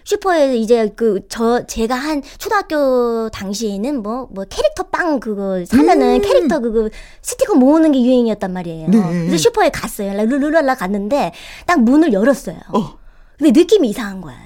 슈퍼에 0.04 0.56
이제 0.56 0.88
그 0.96 1.20
저 1.28 1.66
제가 1.66 1.94
한 1.94 2.22
초등학교 2.38 3.28
당시에는 3.30 4.02
뭐뭐 4.02 4.44
캐릭터 4.48 4.84
빵 4.84 5.20
그거 5.20 5.62
사면은 5.66 6.16
음. 6.16 6.20
캐릭터 6.22 6.60
그거 6.60 6.88
스티커 7.20 7.54
모으는 7.54 7.92
게 7.92 8.00
유행이었단 8.02 8.52
말이에요. 8.52 8.88
네. 8.88 8.98
그래서 9.26 9.36
슈퍼에 9.36 9.68
갔어요. 9.70 10.14
룰루랄라 10.24 10.76
갔는데 10.76 11.32
딱 11.66 11.82
문을 11.82 12.12
열었어요. 12.12 12.56
어. 12.72 12.98
근데 13.36 13.58
느낌이 13.60 13.88
이상한 13.90 14.20
거예요. 14.20 14.38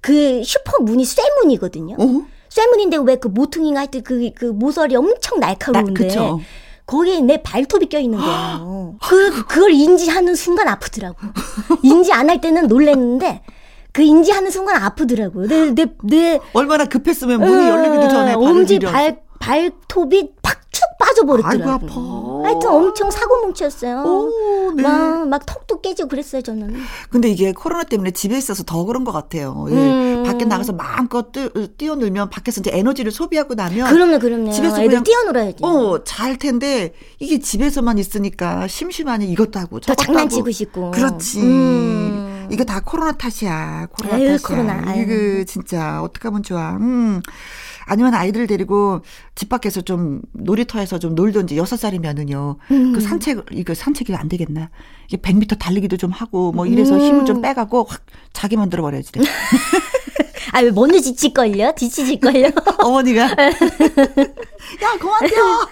그 0.00 0.42
슈퍼 0.44 0.80
문이 0.80 1.04
쇠 1.04 1.20
문이거든요. 1.42 1.96
어? 1.98 2.26
쇠문인데 2.60 2.96
왜 2.98 3.16
그 3.16 3.28
모퉁이가 3.28 3.80
하여튼 3.80 4.02
그, 4.02 4.30
그 4.34 4.46
모서리 4.46 4.96
엄청 4.96 5.38
나, 5.40 5.48
날카로운데 5.48 5.92
그쵸. 6.08 6.40
거기에 6.86 7.20
내 7.20 7.42
발톱이 7.42 7.86
껴있는 7.86 8.18
거예요. 8.18 8.96
그, 9.06 9.44
그걸 9.46 9.72
인지하는 9.72 10.34
순간 10.34 10.68
아프더라고. 10.68 11.18
인지 11.82 12.12
안 12.12 12.30
할 12.30 12.40
때는 12.40 12.66
놀랬는데 12.68 13.42
그 13.92 14.02
인지하는 14.02 14.50
순간 14.50 14.82
아프더라고요. 14.82 15.48
내, 15.48 15.70
내, 15.74 15.86
내 16.04 16.40
얼마나 16.54 16.84
급했으면 16.86 17.40
문이 17.40 17.68
열리기도 17.68 18.08
전에 18.08 18.34
엄지. 18.34 18.78
발, 18.78 19.20
발톱이 19.38 20.30
빠져버렸더라고요. 20.98 21.72
아이고, 21.74 22.40
아파. 22.42 22.48
하여튼 22.48 22.68
엄청 22.70 23.10
사고 23.10 23.46
뭉쳤어요. 23.46 24.02
오, 24.04 24.72
네. 24.74 24.82
막, 24.82 25.28
막 25.28 25.44
턱도 25.46 25.80
깨지고 25.80 26.08
그랬어요, 26.08 26.42
저는. 26.42 26.76
근데 27.10 27.28
이게 27.28 27.52
코로나 27.52 27.84
때문에 27.84 28.10
집에 28.12 28.36
있어서 28.38 28.62
더 28.62 28.84
그런 28.84 29.04
것 29.04 29.12
같아요. 29.12 29.66
예. 29.70 29.74
음. 29.74 30.22
밖에 30.26 30.44
나가서 30.44 30.72
마음껏 30.72 31.30
뛰, 31.32 31.48
뛰어놀면 31.76 32.30
밖에서 32.30 32.60
이제 32.60 32.70
에너지를 32.72 33.12
소비하고 33.12 33.54
나면 33.54 33.88
그럼요, 33.92 34.18
그럼요. 34.18 34.50
집에서 34.52 34.76
그냥- 34.76 35.02
뛰어놀아야지. 35.04 35.58
어, 35.64 36.02
잘 36.04 36.36
텐데 36.38 36.94
이게 37.18 37.38
집에서만 37.38 37.98
있으니까 37.98 38.66
심심하니 38.66 39.26
이것도 39.30 39.58
하고 39.60 39.80
더 39.80 39.94
저것도 39.94 40.04
장난치고 40.04 40.40
하고. 40.40 40.50
싶고. 40.50 40.90
그렇지. 40.92 41.40
음. 41.40 42.48
이거 42.50 42.64
다 42.64 42.80
코로나 42.84 43.12
탓이야. 43.12 43.88
코로나 43.92 44.16
아유, 44.16 44.38
탓이야. 44.38 44.48
코로나. 44.48 44.94
이거 44.96 45.44
진짜 45.44 46.00
어떡하면 46.02 46.42
좋아. 46.42 46.72
음. 46.76 47.20
아니면 47.86 48.14
아이들 48.14 48.46
데리고 48.46 49.00
집 49.34 49.48
밖에서 49.48 49.80
좀 49.80 50.20
놀이터에서 50.32 50.98
좀 50.98 51.14
놀던지 51.14 51.56
여섯 51.56 51.76
살이면은요. 51.76 52.56
음. 52.72 52.92
그 52.92 53.00
산책 53.00 53.46
이거 53.52 53.74
산책이 53.74 54.14
안 54.14 54.28
되겠나? 54.28 54.70
이게 55.06 55.16
100m 55.16 55.58
달리기도 55.58 55.96
좀 55.96 56.10
하고 56.10 56.52
뭐 56.52 56.66
이래서 56.66 56.96
음. 56.96 57.00
힘을 57.00 57.24
좀 57.24 57.40
빼가고 57.40 57.86
확 57.88 58.04
자기 58.32 58.56
만들어 58.56 58.82
버려야지. 58.82 59.12
아, 60.52 60.60
왜 60.60 60.70
먼저 60.70 61.00
지칠걸요? 61.00 61.74
지치질걸요? 61.76 62.50
어머니가 62.82 63.22
야 63.30 63.48
뛰어. 65.28 65.68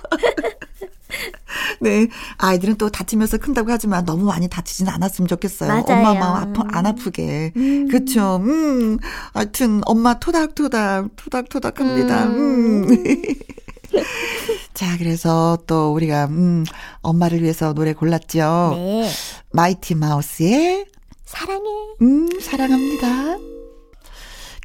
네 1.81 2.09
아이들은 2.39 2.77
또 2.77 2.91
다치면서 2.91 3.39
큰다고 3.39 3.71
하지만 3.71 4.05
너무 4.05 4.25
많이 4.25 4.49
다치지는 4.49 4.93
않았으면 4.93 5.29
좋겠어요. 5.29 5.69
맞아요. 5.69 5.85
엄마 5.87 6.15
마음 6.15 6.57
아프, 6.57 6.63
안 6.73 6.87
아프게. 6.87 7.53
그렇죠. 7.91 8.37
음. 8.37 8.99
하여튼 9.33 9.81
엄마 9.85 10.19
토닥토닥 10.19 11.11
토닥토닥 11.17 11.81
합니다. 11.81 12.25
음. 12.27 12.87
자 14.75 14.99
그래서 14.99 15.59
또 15.67 15.93
우리가 15.93 16.27
음 16.27 16.65
엄마를 17.01 17.43
위해서 17.43 17.73
노래 17.75 17.93
골랐죠. 17.93 18.73
네. 18.75 19.11
마이티 19.53 19.95
마우스의 19.95 20.87
사랑해. 21.25 21.69
음, 22.03 22.29
사랑합니다. 22.41 23.39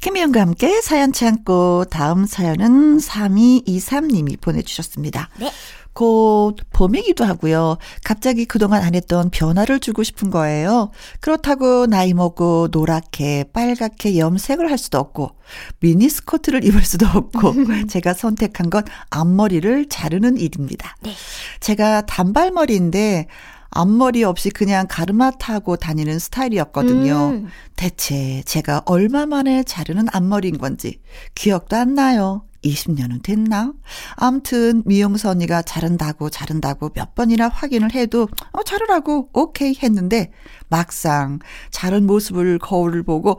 김희영과 0.00 0.40
함께 0.40 0.80
사연 0.80 1.12
참고 1.12 1.84
다음 1.90 2.24
사연은 2.24 2.98
3223님이 2.98 4.40
보내주셨습니다. 4.40 5.28
네. 5.38 5.50
곧 6.00 6.56
봄이기도 6.72 7.26
하고요. 7.26 7.76
갑자기 8.04 8.46
그동안 8.46 8.82
안 8.82 8.94
했던 8.94 9.28
변화를 9.28 9.80
주고 9.80 10.02
싶은 10.02 10.30
거예요. 10.30 10.92
그렇다고 11.20 11.84
나이 11.84 12.14
먹고 12.14 12.68
노랗게 12.70 13.50
빨갛게 13.52 14.16
염색을 14.16 14.70
할 14.70 14.78
수도 14.78 14.96
없고 14.96 15.32
미니스커트를 15.80 16.64
입을 16.64 16.82
수도 16.86 17.04
없고 17.06 17.52
제가 17.90 18.14
선택한 18.14 18.70
건 18.70 18.84
앞머리를 19.10 19.90
자르는 19.90 20.38
일입니다. 20.38 20.96
네. 21.02 21.12
제가 21.60 22.06
단발머리인데 22.06 23.26
앞머리 23.68 24.24
없이 24.24 24.48
그냥 24.48 24.86
가르마 24.88 25.32
타고 25.32 25.76
다니는 25.76 26.18
스타일이었거든요. 26.18 27.28
음. 27.28 27.48
대체 27.76 28.42
제가 28.46 28.84
얼마 28.86 29.26
만에 29.26 29.64
자르는 29.64 30.06
앞머리인 30.10 30.56
건지 30.56 30.98
기억도 31.34 31.76
안 31.76 31.94
나요. 31.94 32.46
20년은 32.64 33.22
됐나? 33.22 33.72
암튼 34.16 34.82
미용사 34.84 35.30
언니가 35.30 35.62
자른다고 35.62 36.30
자른다고 36.30 36.90
몇 36.94 37.14
번이나 37.14 37.48
확인을 37.48 37.94
해도 37.94 38.28
어 38.52 38.62
자르라고 38.62 39.30
오케이 39.32 39.74
했는데 39.82 40.30
막상 40.68 41.38
자른 41.70 42.06
모습을 42.06 42.58
거울을 42.58 43.02
보고 43.02 43.38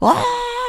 와 0.00 0.16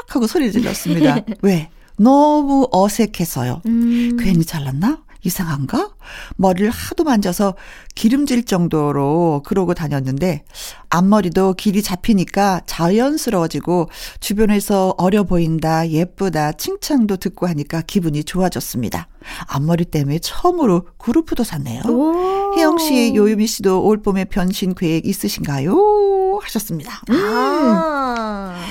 하고 0.08 0.28
소리 0.28 0.52
질렀습니다. 0.52 1.18
왜? 1.42 1.70
너무 1.98 2.68
어색해서요. 2.72 3.62
음. 3.66 4.18
괜히 4.20 4.44
잘랐나? 4.44 5.04
이상한가? 5.24 5.92
머리를 6.38 6.70
하도 6.70 7.04
만져서 7.04 7.56
기름질 7.96 8.46
정도로 8.46 9.44
그러고 9.46 9.74
다녔는데 9.74 10.44
앞머리도 10.90 11.54
길이 11.54 11.82
잡히니까 11.82 12.62
자연스러워지고 12.66 13.90
주변에서 14.20 14.96
어려 14.98 15.24
보인다, 15.24 15.88
예쁘다, 15.88 16.54
칭찬도 16.54 17.18
듣고 17.18 17.48
하니까 17.48 17.82
기분이 17.82 18.24
좋아졌습니다. 18.24 19.08
앞머리 19.48 19.86
때문에 19.86 20.20
처음으로 20.20 20.88
그루프도 20.98 21.44
샀네요. 21.44 21.84
오. 21.88 22.56
혜영 22.56 22.78
씨, 22.80 23.14
요유미 23.16 23.48
씨도 23.48 23.84
올 23.84 24.02
봄에 24.02 24.26
변신 24.26 24.74
계획 24.74 25.06
있으신가요? 25.06 26.40
하셨습니다. 26.42 27.02
음. 27.10 27.16
아. 27.16 28.62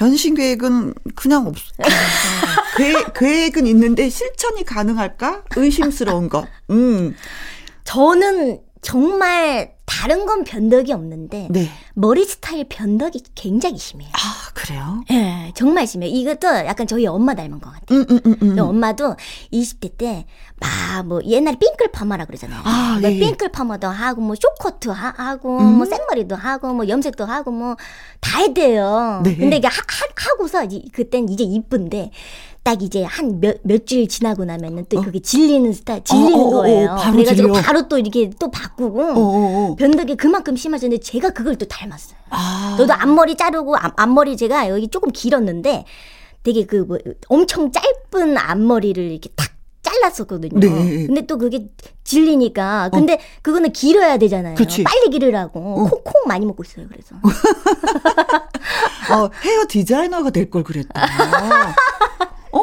변신 0.00 0.34
계획은 0.34 0.94
그냥 1.14 1.46
없, 1.46 1.56
계획, 2.78 3.12
계획은 3.12 3.66
있는데 3.66 4.08
실천이 4.08 4.64
가능할까? 4.64 5.44
의심스러운 5.56 6.30
거. 6.30 6.46
음. 6.70 7.14
저는 7.84 8.60
정말 8.82 9.74
다른 9.84 10.24
건 10.24 10.44
변덕이 10.44 10.92
없는데 10.92 11.48
네. 11.50 11.68
머리 11.94 12.24
스타일 12.24 12.64
변덕이 12.68 13.22
굉장히 13.34 13.76
심해요. 13.76 14.08
아, 14.12 14.50
그래요? 14.54 15.02
예, 15.10 15.52
정말 15.54 15.86
심해요. 15.86 16.10
이것도 16.10 16.46
약간 16.66 16.86
저희 16.86 17.06
엄마 17.06 17.34
닮은 17.34 17.60
것 17.60 17.70
같아요. 17.72 17.98
음, 17.98 18.06
음, 18.08 18.20
음, 18.24 18.36
음. 18.42 18.56
저희 18.56 18.60
엄마도 18.60 19.16
20대 19.52 19.96
때 19.98 20.26
막 20.60 21.02
뭐 21.06 21.20
옛날에 21.24 21.56
핑클 21.58 21.92
파마라 21.92 22.26
그러잖아요. 22.26 22.60
아, 22.64 23.00
예. 23.02 23.18
핑클 23.18 23.50
파마도 23.52 23.86
하고 23.88 24.20
뭐 24.20 24.34
쇼커트 24.34 24.90
하, 24.90 25.14
하고 25.16 25.58
음. 25.58 25.76
뭐 25.78 25.86
생머리도 25.86 26.36
하고 26.36 26.74
뭐 26.74 26.86
염색도 26.88 27.24
하고 27.24 27.50
뭐다 27.50 28.38
했대요. 28.40 29.22
네. 29.24 29.34
근데 29.36 29.56
이게 29.56 29.66
하, 29.66 29.72
하, 29.72 30.30
하고서 30.30 30.64
이- 30.64 30.90
그땐 30.92 31.28
이제 31.30 31.44
이쁜데 31.44 32.10
딱 32.70 32.80
이제 32.82 33.02
한 33.02 33.40
몇 33.40 33.56
며칠 33.64 34.06
지나고 34.06 34.44
나면은 34.44 34.86
또 34.88 35.02
그게 35.02 35.18
질리는 35.18 35.72
스타일 35.72 36.04
질리는 36.04 36.34
어, 36.34 36.38
어, 36.38 36.46
어, 36.46 36.50
거예요. 36.50 36.94
바로 36.96 37.12
그래가지고 37.16 37.48
질려. 37.54 37.62
바로 37.66 37.88
또 37.88 37.98
이렇게 37.98 38.30
또 38.38 38.48
바꾸고 38.48 39.02
어, 39.02 39.12
어, 39.12 39.70
어. 39.72 39.74
변덕이 39.74 40.14
그만큼 40.16 40.54
심해졌는데 40.54 41.02
제가 41.02 41.30
그걸 41.30 41.56
또 41.56 41.66
닮았어요. 41.66 42.16
아. 42.30 42.76
저도 42.78 42.92
앞머리 42.92 43.34
자르고 43.36 43.74
앞, 43.76 43.94
앞머리 43.96 44.36
제가 44.36 44.68
여기 44.68 44.86
조금 44.86 45.10
길었는데 45.10 45.84
되게 46.44 46.64
그 46.64 46.84
뭐 46.86 46.98
엄청 47.28 47.72
짧은 47.72 48.38
앞머리를 48.38 49.02
이렇게 49.02 49.30
탁 49.34 49.50
잘랐었거든요. 49.82 50.60
네. 50.60 51.06
근데 51.06 51.26
또 51.26 51.38
그게 51.38 51.66
질리니까 52.04 52.90
근데 52.92 53.18
그거는 53.42 53.72
길어야 53.72 54.16
되잖아요. 54.18 54.54
그치. 54.54 54.84
빨리 54.84 55.10
기르라고 55.10 55.58
어. 55.58 55.88
콩콩 55.88 56.12
많이 56.28 56.46
먹고 56.46 56.62
있어요. 56.62 56.86
그래서 56.88 57.16
어, 59.10 59.28
헤어 59.42 59.64
디자이너가 59.68 60.30
될 60.30 60.50
걸 60.50 60.62
그랬다. 60.62 61.00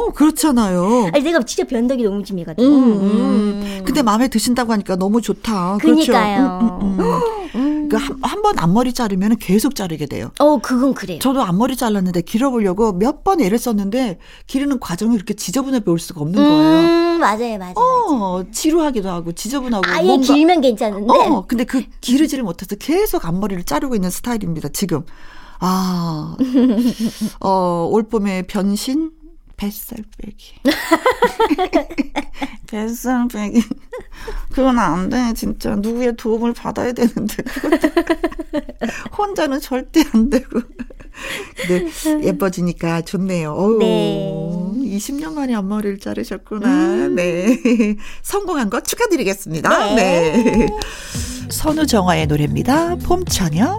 어, 0.08 0.12
그렇잖아요. 0.12 1.10
아니 1.12 1.22
내가 1.24 1.40
진짜 1.42 1.68
변덕이 1.68 2.02
너무 2.04 2.24
심해가지고. 2.24 2.66
음, 2.66 2.92
음. 3.00 3.82
근데 3.84 4.02
마음에 4.02 4.28
드신다고 4.28 4.72
하니까 4.72 4.96
너무 4.96 5.20
좋다. 5.20 5.78
그렇죠. 5.80 5.96
그니까요. 6.12 6.78
음, 6.82 7.00
음, 7.00 7.20
음. 7.54 7.88
그러니까 7.88 8.14
한번 8.22 8.58
앞머리 8.58 8.92
자르면 8.92 9.36
계속 9.36 9.74
자르게 9.74 10.06
돼요. 10.06 10.30
어 10.38 10.58
그건 10.58 10.92
그래요. 10.94 11.18
저도 11.20 11.42
앞머리 11.42 11.76
잘랐는데 11.76 12.20
길어보려고 12.22 12.92
몇 12.92 13.18
번 13.24 13.40
애를 13.40 13.58
썼는데 13.58 14.18
기르는 14.46 14.78
과정이 14.78 15.14
이렇게 15.14 15.34
지저분해 15.34 15.80
보일 15.80 15.98
수가 15.98 16.20
없는 16.20 16.36
거예요. 16.42 16.78
음 16.80 17.18
맞아요 17.20 17.58
맞아요. 17.58 17.58
맞아요. 17.58 17.74
어, 17.76 18.44
지루하기도 18.52 19.08
하고 19.08 19.32
지저분하고 19.32 19.82
아예 19.90 20.06
뭔가 20.06 20.32
길면 20.34 20.60
괜찮은데 20.60 21.12
어, 21.12 21.44
근데 21.48 21.64
그 21.64 21.82
기르지를 22.00 22.44
못해서 22.44 22.76
계속 22.76 23.26
앞머리를 23.26 23.64
자르고 23.64 23.94
있는 23.96 24.08
스타일입니다, 24.10 24.68
지금. 24.68 25.02
아, 25.60 26.36
어, 27.40 27.88
올 27.90 28.04
봄에 28.04 28.42
변신? 28.42 29.10
뱃살 29.58 29.98
빼기. 30.16 30.54
뱃살 32.68 33.28
빼기. 33.28 33.62
그건 34.52 34.78
안 34.78 35.10
돼, 35.10 35.34
진짜. 35.34 35.74
누구의 35.74 36.16
도움을 36.16 36.54
받아야 36.54 36.92
되는데. 36.92 37.42
혼자는 39.18 39.60
절대 39.60 40.02
안 40.14 40.30
되고. 40.30 40.60
근데 41.56 41.90
예뻐지니까 42.24 43.02
좋네요. 43.02 43.52
어우, 43.52 43.78
네. 43.80 44.32
20년 44.96 45.34
만에 45.34 45.54
앞머리를 45.54 45.98
자르셨구나. 45.98 47.08
네. 47.08 47.58
성공한 48.22 48.70
거 48.70 48.80
축하드리겠습니다. 48.80 49.94
네. 49.96 50.68
선우정화의 51.50 52.28
노래입니다. 52.28 52.94
봄처녀. 52.96 53.76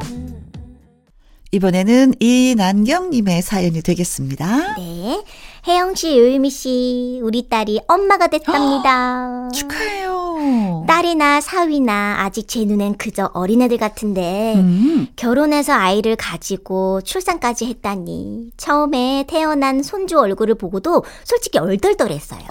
이번에는 1.51 2.13
이난경님의 2.19 3.41
사연이 3.41 3.81
되겠습니다. 3.81 4.75
네. 4.77 5.23
혜영 5.67 5.95
씨, 5.95 6.17
요유미 6.17 6.49
씨, 6.51 7.19
우리 7.23 7.49
딸이 7.49 7.81
엄마가 7.87 8.27
됐답니다. 8.27 9.49
축하해요. 9.51 10.85
딸이나 10.87 11.41
사위나 11.41 12.17
아직 12.19 12.47
제 12.47 12.63
눈엔 12.65 12.97
그저 12.97 13.29
어린애들 13.33 13.77
같은데 13.77 14.53
음. 14.55 15.07
결혼해서 15.15 15.73
아이를 15.73 16.15
가지고 16.15 17.01
출산까지 17.01 17.65
했다니 17.65 18.51
처음에 18.55 19.25
태어난 19.27 19.83
손주 19.83 20.19
얼굴을 20.19 20.55
보고도 20.55 21.03
솔직히 21.23 21.57
얼떨떨했어요. 21.57 22.41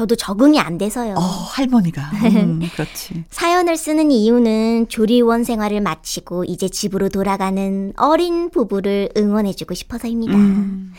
저도 0.00 0.16
적응이 0.16 0.58
안 0.58 0.78
돼서요. 0.78 1.12
어, 1.14 1.20
할머니가. 1.20 2.00
음, 2.24 2.62
그렇지. 2.72 3.24
사연을 3.28 3.76
쓰는 3.76 4.10
이유는 4.10 4.88
조리원 4.88 5.44
생활을 5.44 5.82
마치고 5.82 6.44
이제 6.44 6.70
집으로 6.70 7.10
돌아가는 7.10 7.92
어린 7.98 8.48
부부를 8.48 9.10
응원해주고 9.14 9.74
싶어서입니다. 9.74 10.32
음. 10.32 10.94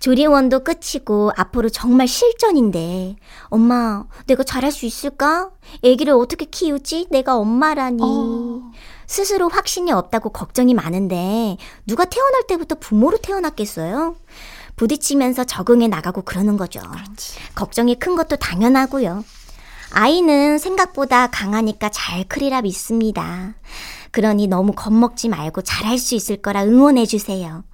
조리원도 0.00 0.60
끝이고 0.64 1.32
앞으로 1.36 1.68
정말 1.68 2.08
실전인데 2.08 3.16
엄마 3.48 4.04
내가 4.26 4.42
잘할 4.42 4.72
수 4.72 4.86
있을까? 4.86 5.50
아기를 5.84 6.14
어떻게 6.14 6.46
키우지? 6.46 7.08
내가 7.10 7.36
엄마라니. 7.36 8.02
어. 8.02 8.72
스스로 9.06 9.48
확신이 9.50 9.92
없다고 9.92 10.30
걱정이 10.30 10.72
많은데 10.72 11.58
누가 11.86 12.06
태어날 12.06 12.46
때부터 12.46 12.76
부모로 12.76 13.18
태어났겠어요? 13.18 14.16
부딪히면서 14.76 15.44
적응해 15.44 15.88
나가고 15.88 16.22
그러는 16.22 16.56
거죠. 16.56 16.80
그렇지. 16.80 17.38
걱정이 17.54 17.98
큰 17.98 18.14
것도 18.14 18.36
당연하고요. 18.36 19.24
아이는 19.92 20.58
생각보다 20.58 21.28
강하니까 21.28 21.88
잘 21.90 22.24
크리라 22.28 22.62
믿습니다. 22.62 23.54
그러니 24.10 24.46
너무 24.46 24.72
겁먹지 24.72 25.28
말고 25.28 25.62
잘할 25.62 25.98
수 25.98 26.14
있을 26.14 26.36
거라 26.36 26.64
응원해 26.64 27.06
주세요. 27.06 27.64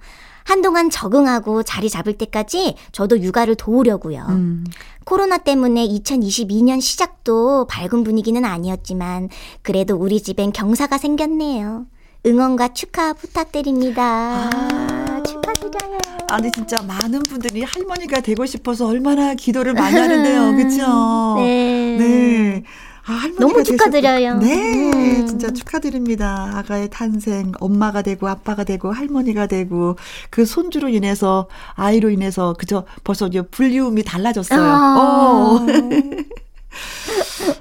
한동안 0.45 0.89
적응하고 0.89 1.63
자리 1.63 1.89
잡을 1.89 2.17
때까지 2.17 2.75
저도 2.91 3.21
육아를 3.21 3.55
도우려고요. 3.55 4.25
음. 4.29 4.65
코로나 5.05 5.37
때문에 5.37 5.87
2022년 5.87 6.81
시작도 6.81 7.67
밝은 7.67 8.03
분위기는 8.03 8.43
아니었지만 8.43 9.29
그래도 9.61 9.95
우리 9.95 10.21
집엔 10.21 10.51
경사가 10.51 10.97
생겼네요. 10.97 11.85
응원과 12.25 12.69
축하 12.73 13.13
부탁드립니다. 13.13 14.49
아. 14.53 15.23
축하드려요. 15.25 16.22
아니 16.29 16.51
진짜 16.51 16.81
많은 16.81 17.23
분들이 17.23 17.63
할머니가 17.63 18.21
되고 18.21 18.45
싶어서 18.45 18.87
얼마나 18.87 19.33
기도를 19.33 19.73
많이 19.73 19.95
하는데요. 19.97 20.55
그렇죠? 20.55 21.35
네. 21.37 21.97
네. 21.97 22.63
아, 23.05 23.29
너무 23.37 23.63
축하드려요. 23.63 24.39
되셨... 24.39 24.47
네, 24.47 24.91
음. 25.19 25.27
진짜 25.27 25.51
축하드립니다. 25.51 26.51
아가의 26.55 26.89
탄생, 26.89 27.51
엄마가 27.59 28.01
되고 28.01 28.29
아빠가 28.29 28.63
되고 28.63 28.93
할머니가 28.93 29.47
되고 29.47 29.97
그 30.29 30.45
손주로 30.45 30.87
인해서 30.87 31.49
아이로 31.73 32.09
인해서 32.11 32.55
그저 32.57 32.85
벌써 33.03 33.27
이제 33.27 33.41
분리움이 33.41 34.03
달라졌어요. 34.03 34.61
아. 34.61 34.95
어. 34.97 35.65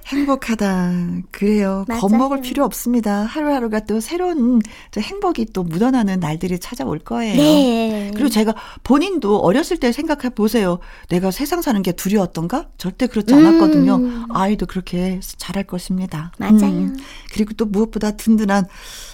행복하다. 0.07 0.93
그래요. 1.31 1.85
맞아요. 1.89 2.01
겁먹을 2.01 2.41
필요 2.41 2.65
없습니다. 2.65 3.23
하루하루가 3.23 3.81
또 3.81 4.01
새로운 4.01 4.61
행복이 4.97 5.47
또 5.53 5.63
묻어나는 5.63 6.21
날들이 6.21 6.59
찾아올 6.59 6.99
거예요. 6.99 7.37
네. 7.37 8.11
그리고 8.15 8.29
제가 8.29 8.55
본인도 8.85 9.39
어렸을 9.39 9.79
때 9.79 9.93
생각해 9.93 10.31
보세요. 10.31 10.79
내가 11.09 11.31
세상 11.31 11.63
사는 11.63 11.81
게 11.83 11.93
두려웠던가? 11.93 12.69
절대 12.79 13.07
그렇지 13.07 13.35
않았거든요. 13.35 13.97
음. 13.97 14.27
아이도 14.31 14.67
그렇게 14.67 15.21
잘할 15.37 15.65
것입니다. 15.65 16.33
맞아요. 16.39 16.67
음. 16.67 16.97
그리고 17.33 17.53
또 17.55 17.67
무엇보다 17.67 18.13
든든한 18.13 18.67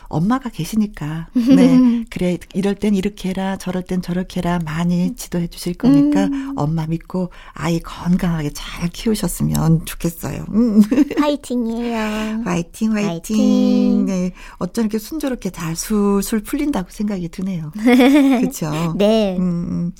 엄마가 0.09 0.49
계시니까. 0.49 1.29
네. 1.35 2.05
그래, 2.11 2.39
이럴 2.55 2.75
땐 2.75 2.95
이렇게 2.95 3.31
해라, 3.31 3.57
저럴 3.57 3.83
땐 3.83 4.03
저렇게 4.03 4.41
해라, 4.41 4.59
많이 4.65 5.15
지도해 5.15 5.49
주실 5.49 5.75
거니까 5.75 6.25
음. 6.25 6.55
엄마 6.57 6.87
믿고 6.87 7.31
아이 7.53 7.81
건강하게 7.81 8.51
잘 8.55 8.89
키우셨으면 8.89 9.85
좋겠어요. 9.85 10.45
음. 10.53 10.83
화이팅이에요. 11.19 12.43
화이팅, 12.45 12.93
화이팅. 12.95 13.09
화이팅. 13.09 14.07
네. 14.07 14.33
어쩜 14.59 14.85
이렇게 14.85 14.99
순조롭게 14.99 15.51
잘 15.51 15.77
술술 15.77 16.43
풀린다고 16.43 16.89
생각이 16.91 17.29
드네요. 17.29 17.73
그렇죠. 17.77 18.95
네. 18.97 19.37
음, 19.39 19.43
음, 19.43 19.93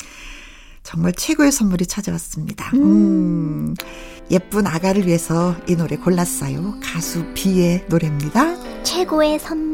정말 0.83 1.13
최고의 1.13 1.53
선물이 1.53 1.87
찾아왔습니다. 1.87 2.71
음. 2.75 2.81
음. 2.83 3.75
예쁜 4.31 4.67
아가를 4.67 5.07
위해서 5.07 5.55
이 5.69 5.75
노래 5.75 5.97
골랐어요. 5.97 6.75
가수 6.83 7.25
비의 7.35 7.87
노래입니다. 7.89 8.83
최고의 8.83 9.39
선물. 9.39 9.68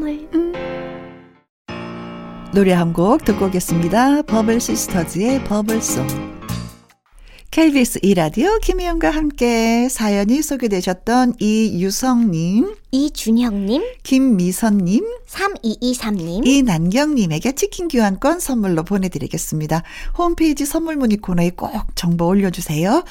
음. 2.55 2.57
노래 2.57 2.71
한 2.71 2.93
곡 2.93 3.25
듣고 3.25 3.47
오겠습니다. 3.47 4.21
버블 4.21 4.61
시스터즈의 4.61 5.43
버블송. 5.43 6.07
KBS 7.51 7.99
이라디오 8.01 8.57
김희영과 8.59 9.09
함께 9.11 9.89
사연이 9.89 10.41
소개되셨던 10.41 11.35
이유성님, 11.39 12.75
이준형님, 12.95 13.83
김미선님, 14.03 15.03
3223님, 15.27 16.47
이난경님에게 16.47 17.51
치킨 17.51 17.89
교환권 17.89 18.39
선물로 18.39 18.83
보내드리겠습니다. 18.83 19.83
홈페이지 20.17 20.65
선물 20.65 20.95
문의 20.95 21.17
코너에 21.17 21.49
꼭 21.49 21.73
정보 21.95 22.27
올려주세요. 22.27 23.03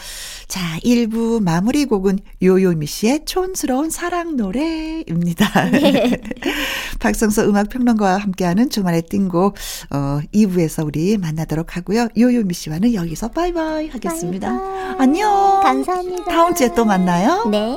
자, 0.48 0.78
1부 0.82 1.42
마무리 1.42 1.84
곡은 1.84 2.18
요요미 2.42 2.86
씨의 2.86 3.26
촌스러운 3.26 3.90
사랑 3.90 4.36
노래입니다. 4.36 5.70
네. 5.72 6.18
박성서 7.00 7.46
음악평론가와 7.46 8.16
함께하는 8.16 8.70
주말의 8.70 9.02
띵곡, 9.10 9.54
어, 9.90 10.20
2부에서 10.32 10.86
우리 10.86 11.18
만나도록 11.18 11.76
하고요. 11.76 12.08
요요미 12.16 12.54
씨와는 12.54 12.94
여기서 12.94 13.28
바이바이 13.28 13.88
하겠습니다. 13.88 14.48
바이바이. 14.48 14.96
안녕. 14.98 15.60
감사합니다. 15.62 16.24
다음 16.24 16.54
주에 16.54 16.72
또 16.74 16.86
만나요. 16.86 17.44
네. 17.50 17.76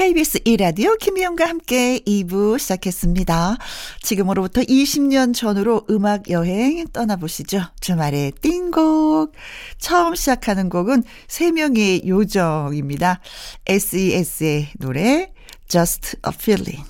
KBS 0.00 0.38
1라디오 0.44 0.98
김희영과 0.98 1.46
함께 1.46 1.98
2부 2.06 2.58
시작했습니다. 2.58 3.58
지금으로부터 4.00 4.62
20년 4.62 5.34
전으로 5.34 5.82
음악 5.90 6.30
여행 6.30 6.86
떠나보시죠. 6.88 7.60
주말에 7.82 8.32
띵곡. 8.40 9.34
처음 9.76 10.14
시작하는 10.14 10.70
곡은 10.70 11.02
3명의 11.26 12.06
요정입니다. 12.06 13.20
SES의 13.66 14.68
노래 14.78 15.34
Just 15.68 16.16
a 16.26 16.32
Feeling. 16.34 16.82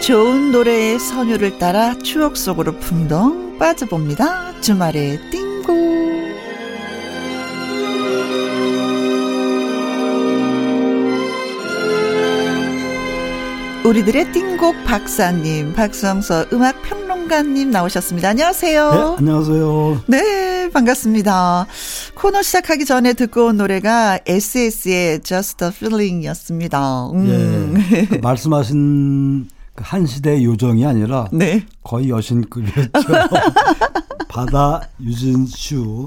좋은 0.00 0.50
노래의 0.50 0.98
선율을 0.98 1.58
따라 1.58 1.94
추억 1.98 2.36
속으로 2.36 2.72
풍덩 2.78 3.58
빠져봅니다. 3.58 4.58
주말의 4.62 5.20
띵고. 5.30 5.74
우리들의 13.84 14.32
띵곡 14.32 14.84
박사님, 14.84 15.74
박성서 15.74 16.46
음악 16.54 16.80
평론가님 16.82 17.70
나오셨습니다. 17.70 18.30
안녕하세요. 18.30 18.90
네, 18.90 19.16
안녕하세요. 19.18 20.02
네, 20.06 20.70
반갑습니다. 20.70 21.66
코너 22.14 22.40
시작하기 22.42 22.86
전에 22.86 23.12
듣고 23.12 23.46
온 23.46 23.58
노래가 23.58 24.18
SS의 24.26 25.20
Just 25.20 25.62
a 25.64 25.70
Feeling이었습니다. 25.74 27.10
음. 27.10 27.74
예, 27.92 28.06
그 28.06 28.14
말씀하신 28.22 29.48
그 29.48 29.59
한 29.76 30.06
시대 30.06 30.42
요정이 30.42 30.84
아니라 30.84 31.28
네. 31.32 31.66
거의 31.82 32.10
여신급이었죠. 32.10 32.90
바다 34.28 34.80
유진슈. 35.00 36.06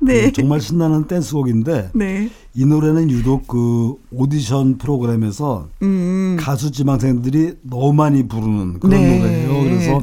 네. 0.00 0.26
그 0.26 0.32
정말 0.32 0.60
신나는 0.60 1.06
댄스곡인데 1.06 1.90
네. 1.94 2.30
이 2.54 2.64
노래는 2.64 3.10
유독 3.10 3.48
그 3.48 3.96
오디션 4.12 4.78
프로그램에서 4.78 5.68
음. 5.82 6.36
가수 6.38 6.70
지망생들이 6.70 7.56
너무 7.62 7.92
많이 7.92 8.28
부르는 8.28 8.78
그런 8.78 8.90
네. 9.00 9.18
노래예요. 9.18 9.62
그래서 9.64 10.02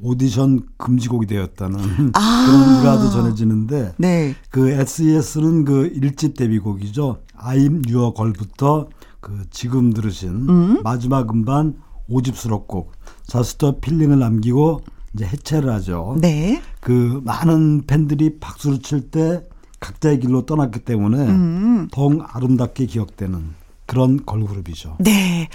오디션 0.00 0.62
금지곡이 0.76 1.26
되었다는 1.26 2.10
아. 2.14 2.46
그런 2.46 2.80
일화도 2.80 3.10
전해지는데 3.10 3.94
네. 3.96 4.34
그 4.50 4.70
SES는 4.70 5.64
그 5.64 5.92
1집 5.94 6.36
데뷔곡이죠. 6.36 7.18
I'm 7.38 7.88
Your 7.90 8.12
Girl부터 8.14 8.88
그 9.20 9.44
지금 9.50 9.92
들으신 9.92 10.48
음. 10.48 10.80
마지막 10.82 11.30
음반 11.32 11.74
5집 12.10 12.34
수록곡 12.34 12.92
Just 13.26 13.80
A 13.80 13.84
Feeling을 13.84 14.18
남기고 14.18 14.80
이제 15.14 15.24
해체를 15.26 15.70
하죠. 15.74 16.16
네. 16.20 16.60
그 16.80 17.20
많은 17.24 17.84
팬들이 17.86 18.38
박수를 18.38 18.80
칠 18.80 19.10
때 19.10 19.42
각자의 19.80 20.20
길로 20.20 20.46
떠났기 20.46 20.80
때문에 20.80 21.18
음. 21.18 21.88
더욱 21.92 22.22
아름답게 22.26 22.86
기억되는 22.86 23.54
그런 23.86 24.24
걸그룹이죠. 24.24 24.96
네. 25.00 25.48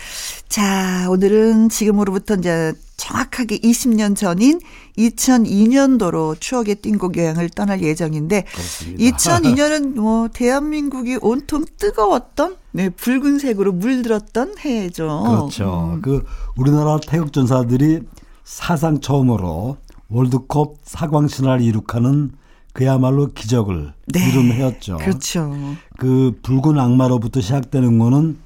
자, 0.48 1.08
오늘은 1.10 1.70
지금으로부터 1.70 2.36
이제 2.36 2.74
정확하게 2.98 3.60
20년 3.60 4.16
전인 4.16 4.60
2002년도로 4.98 6.40
추억의 6.40 6.76
띵곡 6.76 7.18
여행을 7.18 7.50
떠날 7.50 7.82
예정인데 7.82 8.44
그렇습니다. 8.44 9.18
2002년은 9.18 9.96
뭐 10.00 10.28
대한민국이 10.28 11.18
온통 11.22 11.66
뜨거웠던 11.78 12.58
네, 12.72 12.90
붉은색으로 12.90 13.72
물들었던 13.72 14.58
해죠. 14.60 15.24
그렇죠. 15.28 15.92
음. 15.96 16.02
그 16.02 16.24
우리나라 16.56 17.00
태극 17.00 17.34
전사들이 17.34 18.02
사상 18.44 19.00
처음으로 19.00 19.78
월드컵 20.10 20.76
사광 20.84 21.28
신화를 21.28 21.64
이룩하는 21.64 22.32
그야말로 22.74 23.28
기적을 23.34 23.94
네. 24.08 24.30
이룬 24.30 24.52
해였죠. 24.52 24.98
그렇죠. 24.98 25.54
그 25.98 26.40
붉은 26.44 26.78
악마로부터 26.80 27.42
시작되는 27.42 27.98
거는 28.00 28.38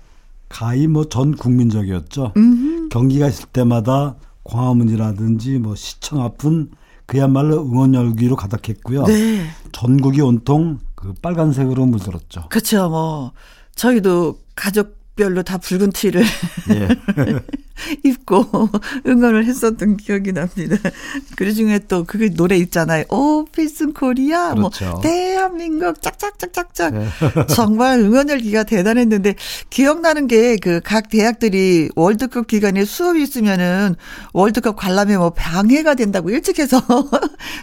가히 0.49 0.87
뭐 0.87 1.05
전 1.05 1.35
국민적이었죠. 1.35 2.33
음흠. 2.37 2.89
경기가 2.89 3.27
있을 3.27 3.45
때마다 3.51 4.15
광화문이라든지 4.43 5.59
뭐 5.59 5.75
시청 5.75 6.21
앞은 6.21 6.71
그야말로 7.05 7.61
응원 7.63 7.93
열기로 7.93 8.35
가득했고요. 8.35 9.05
네. 9.05 9.45
전국이 9.71 10.21
온통 10.21 10.79
그 10.95 11.13
빨간색으로 11.21 11.85
물들었죠. 11.85 12.45
그렇죠. 12.49 12.89
뭐 12.89 13.31
저희도 13.75 14.39
가족별로 14.55 15.43
다 15.43 15.57
붉은 15.57 15.91
티를 15.91 16.23
예. 16.69 16.87
입고 18.03 18.69
응원을 19.07 19.45
했었던 19.45 19.97
기억이 19.97 20.31
납니다. 20.31 20.77
그 21.35 21.53
중에 21.53 21.79
또 21.87 22.03
그게 22.03 22.29
노래 22.29 22.55
있잖아요. 22.57 23.03
오, 23.09 23.45
필승 23.45 23.93
코리아. 23.93 24.53
뭐 24.55 24.69
그렇죠. 24.69 24.91
뭐, 24.91 25.01
대한민국 25.01 26.01
짝짝짝짝짝. 26.01 26.93
네. 26.93 27.07
정말 27.47 27.99
응원 27.99 28.29
열기가 28.29 28.63
대단했는데, 28.63 29.35
기억나는 29.69 30.27
게 30.27 30.57
그 30.57 30.81
각 30.83 31.09
대학들이 31.09 31.89
월드컵 31.95 32.47
기간에 32.47 32.85
수업이 32.85 33.21
있으면은 33.23 33.95
월드컵 34.33 34.75
관람에 34.75 35.17
뭐 35.17 35.29
방해가 35.31 35.95
된다고 35.95 36.29
일찍 36.29 36.59
해서 36.59 36.81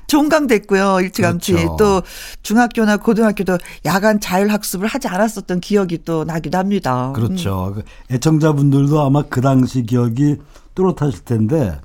종강됐고요. 0.07 1.01
일찌감치. 1.03 1.53
그렇죠. 1.53 1.77
또 1.79 2.03
중학교나 2.43 2.97
고등학교도 2.99 3.59
야간 3.85 4.21
자율학습을 4.21 4.87
하지 4.87 5.09
않았었던 5.09 5.61
기억이 5.61 6.05
또 6.05 6.25
나기도 6.25 6.59
합니다. 6.59 7.13
그렇죠. 7.15 7.75
음. 7.77 7.83
애청자분들도 8.11 9.01
아마 9.01 9.23
그 9.23 9.41
당시 9.41 9.83
기억 9.83 10.00
기억이 10.01 10.37
또렷하실 10.75 11.25
텐데 11.25 11.81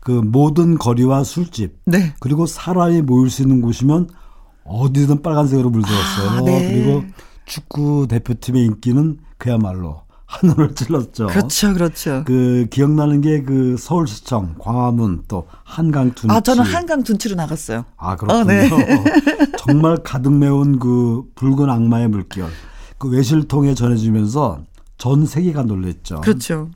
그 0.00 0.10
모든 0.10 0.78
거리와 0.78 1.24
술집 1.24 1.78
네. 1.84 2.14
그리고 2.20 2.46
사람이 2.46 3.02
모일 3.02 3.30
수 3.30 3.42
있는 3.42 3.62
곳이면 3.62 4.08
어디든 4.64 5.22
빨간색으로 5.22 5.70
물들었어요. 5.70 6.30
아, 6.30 6.40
네. 6.42 6.72
그리고 6.72 7.04
축구 7.46 8.06
대표팀의 8.08 8.64
인기는 8.64 9.18
그야말로 9.38 10.02
하늘을 10.26 10.74
찔렀죠. 10.74 11.26
그렇죠, 11.26 11.74
그렇죠. 11.74 12.22
그 12.24 12.66
기억나는 12.70 13.20
게 13.20 13.42
그 13.44 13.76
서울시청, 13.78 14.54
광화문 14.58 15.24
또 15.28 15.46
한강 15.62 16.14
둔치. 16.14 16.34
아 16.34 16.40
저는 16.40 16.64
한강 16.64 17.02
둔치로 17.02 17.34
나갔어요. 17.34 17.84
아 17.96 18.16
그렇군요. 18.16 18.40
어, 18.40 18.44
네. 18.44 18.70
정말 19.58 19.98
가득 19.98 20.32
메운 20.32 20.78
그 20.78 21.22
붉은 21.34 21.68
악마의 21.68 22.08
물결. 22.08 22.48
그 22.98 23.08
외실 23.10 23.46
통해 23.46 23.74
전해지면서 23.74 24.60
전 24.96 25.26
세계가 25.26 25.64
놀랬죠. 25.64 26.20
그렇죠. 26.20 26.70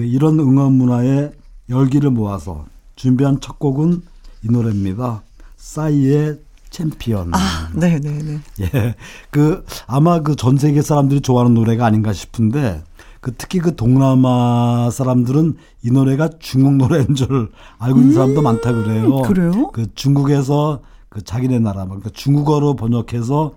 그 0.00 0.04
이런 0.06 0.40
응원 0.40 0.72
문화의 0.72 1.30
열기를 1.68 2.10
모아서 2.10 2.64
준비한 2.96 3.38
첫 3.42 3.58
곡은 3.58 4.00
이 4.42 4.50
노래입니다. 4.50 5.22
싸이의 5.58 6.38
챔피언. 6.70 7.34
아, 7.34 7.68
네, 7.74 7.98
네, 8.00 8.10
네. 8.22 8.40
예. 8.62 8.94
그 9.30 9.62
아마 9.86 10.20
그 10.20 10.36
전 10.36 10.56
세계 10.56 10.80
사람들이 10.80 11.20
좋아하는 11.20 11.52
노래가 11.52 11.84
아닌가 11.84 12.14
싶은데 12.14 12.82
그 13.20 13.34
특히 13.36 13.58
그 13.58 13.76
동남아 13.76 14.88
사람들은 14.90 15.56
이 15.82 15.90
노래가 15.90 16.30
중국 16.38 16.76
노래인 16.76 17.14
줄 17.14 17.50
알고 17.78 17.98
있는 17.98 18.12
음, 18.12 18.14
사람도 18.14 18.40
많다 18.40 18.72
그래요. 18.72 19.20
그래요? 19.20 19.70
그 19.72 19.86
중국에서 19.94 20.80
그 21.10 21.22
자기네 21.22 21.58
나라 21.58 21.84
그러니까 21.84 22.08
중국어로 22.14 22.74
번역해서 22.76 23.52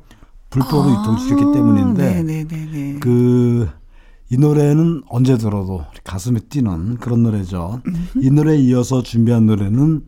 불법으로 0.50 0.94
아, 0.94 1.00
유통시켰기 1.00 1.54
때문인데 1.54 2.04
네네네네. 2.04 2.44
네, 2.44 2.66
네, 2.70 2.92
네. 2.94 3.00
그 3.00 3.70
이 4.34 4.38
노래는 4.38 5.04
언제 5.10 5.38
들어도 5.38 5.86
가슴에 6.04 6.40
뛰는 6.50 6.98
그런 6.98 7.22
노래죠. 7.22 7.84
이 8.20 8.32
노래에 8.32 8.58
이어서 8.58 9.04
준비한 9.04 9.46
노래는 9.46 10.02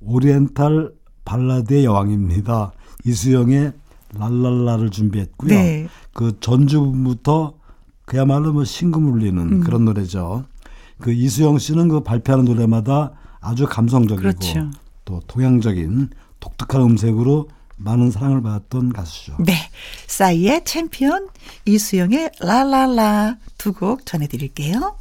오리엔탈 0.00 0.92
발라드의 1.24 1.86
여왕입니다. 1.86 2.72
이수영의 3.06 3.72
라라라를 4.18 4.90
준비했고요. 4.90 5.48
네. 5.48 5.88
그 6.12 6.38
전주부터 6.38 7.54
그야말로 8.04 8.52
뭐 8.52 8.64
심금 8.64 9.10
울리는 9.10 9.40
음. 9.40 9.60
그런 9.60 9.86
노래죠. 9.86 10.44
그 10.98 11.10
이수영 11.10 11.56
씨는 11.56 11.88
그 11.88 12.00
발표하는 12.00 12.44
노래마다 12.44 13.12
아주 13.40 13.66
감성적이고 13.66 14.20
그렇죠. 14.20 14.70
또 15.06 15.20
동양적인 15.26 16.10
독특한 16.40 16.82
음색으로 16.82 17.48
많은 17.84 18.10
사랑을 18.10 18.42
받았던 18.42 18.92
가수죠. 18.92 19.36
네. 19.40 19.54
싸이의 20.06 20.64
챔피언, 20.64 21.28
이수영의 21.64 22.30
라라라 22.40 23.36
두 23.58 23.72
곡 23.72 24.04
전해드릴게요. 24.06 24.96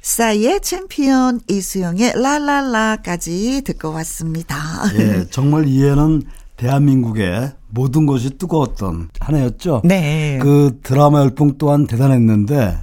싸이의 0.00 0.60
챔피언, 0.62 1.40
이수영의 1.48 2.14
라라라까지 2.20 3.62
듣고 3.64 3.92
왔습니다. 3.92 4.56
예, 4.98 5.26
정말 5.30 5.66
이해는 5.68 6.22
대한민국의 6.56 7.52
모든 7.68 8.06
것이 8.06 8.36
뜨거웠던 8.38 9.10
한 9.20 9.36
해였죠. 9.36 9.82
네. 9.84 10.38
그 10.42 10.78
드라마 10.82 11.20
열풍 11.20 11.56
또한 11.58 11.86
대단했는데 11.86 12.78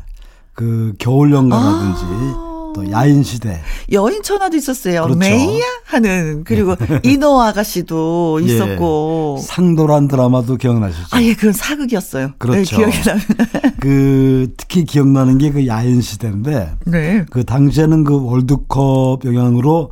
그 0.54 0.94
겨울 1.00 1.32
연가라든지 1.32 2.02
아~ 2.04 2.49
또 2.80 2.92
야인 2.92 3.24
시대. 3.24 3.60
여인 3.92 4.24
천하도 4.24 4.56
있었어요. 4.56 5.04
그렇죠. 5.04 5.20
메이야 5.20 5.66
하는 5.86 6.44
그리고 6.46 6.76
네. 6.80 7.00
이노 7.04 7.42
아가씨도 7.42 8.40
예. 8.42 8.46
있었고 8.46 9.38
예. 9.40 9.44
상도란 9.44 10.08
드라마도 10.08 10.56
기억나시죠? 10.56 11.08
아 11.12 11.22
예, 11.22 11.34
그건 11.34 11.54
사극이었어요. 11.54 12.28
네, 12.28 12.34
그렇죠. 12.38 12.78
네, 12.78 12.92
기억이 12.92 13.10
나요. 13.10 13.20
그 13.80 14.54
특히 14.58 14.86
기억나는 14.86 15.38
게 15.38 15.50
그 15.50 15.66
야인 15.66 16.00
시대인데 16.02 16.76
네. 16.86 17.26
그 17.32 17.44
당시에는 17.44 18.04
그 18.04 18.24
월드컵 18.24 19.26
영향으로 19.26 19.92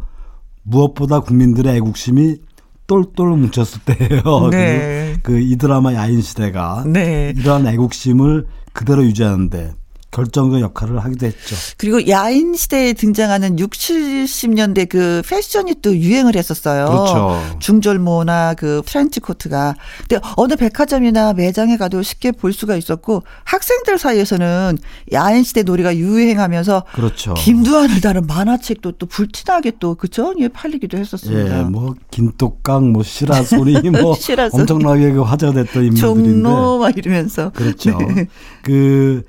무엇보다 0.63 1.21
국민들의 1.21 1.76
애국심이 1.78 2.38
똘똘 2.86 3.30
뭉쳤을 3.30 3.82
때예요. 3.86 4.50
네. 4.52 5.15
그이 5.23 5.52
그 5.52 5.58
드라마 5.58 5.93
야인 5.93 6.21
시대가 6.21 6.84
네. 6.86 7.34
이러한 7.36 7.65
애국심을 7.67 8.45
그대로 8.73 9.04
유지하는데 9.04 9.73
결정적 10.12 10.62
역할을 10.62 11.00
하기도 11.04 11.26
했죠. 11.26 11.56
그리고 11.78 12.08
야인 12.08 12.56
시대에 12.56 12.93
등장하는 12.93 13.60
60, 13.60 14.26
70년대 14.26 14.88
그 14.89 15.22
패션이 15.28 15.76
또 15.82 15.96
유행을 15.96 16.36
했었어요. 16.36 16.86
그렇죠. 16.86 17.60
중절모나 17.60 18.54
그 18.56 18.82
트렌치 18.86 19.19
코트가. 19.20 19.76
근데 20.08 20.20
어느 20.38 20.56
백화점이나 20.56 21.34
매장에 21.34 21.78
가도 21.78 22.02
쉽게 22.02 22.32
볼 22.32 22.54
수가 22.54 22.78
있었고 22.78 23.24
학생들 23.43 23.98
사이에서는 23.98 24.78
야인 25.13 25.43
시대 25.43 25.63
놀이가 25.63 25.96
유행하면서 25.96 26.86
그렇죠. 26.93 27.34
김두한을 27.34 28.02
다룬 28.02 28.26
만화책도 28.28 28.93
또 28.93 29.06
불티나게 29.06 29.74
또 29.80 29.96
그죠? 29.96 30.34
예, 30.39 30.48
팔리기도 30.48 30.98
했었습니다. 30.98 31.60
예, 31.60 31.63
뭐 31.63 31.96
김똑강 32.12 32.91
뭐 32.93 33.04
시라소리 33.04 33.78
뭐 33.91 34.15
시라소리. 34.15 34.62
엄청나게 34.62 35.12
그 35.12 35.22
화제가 35.22 35.52
됐던 35.54 35.84
인물들인데 35.84 36.00
종로 36.00 36.80
막 36.80 36.98
이러면서 36.98 37.52
그렇죠. 37.52 37.98
네. 37.98 38.28
그 38.63 39.24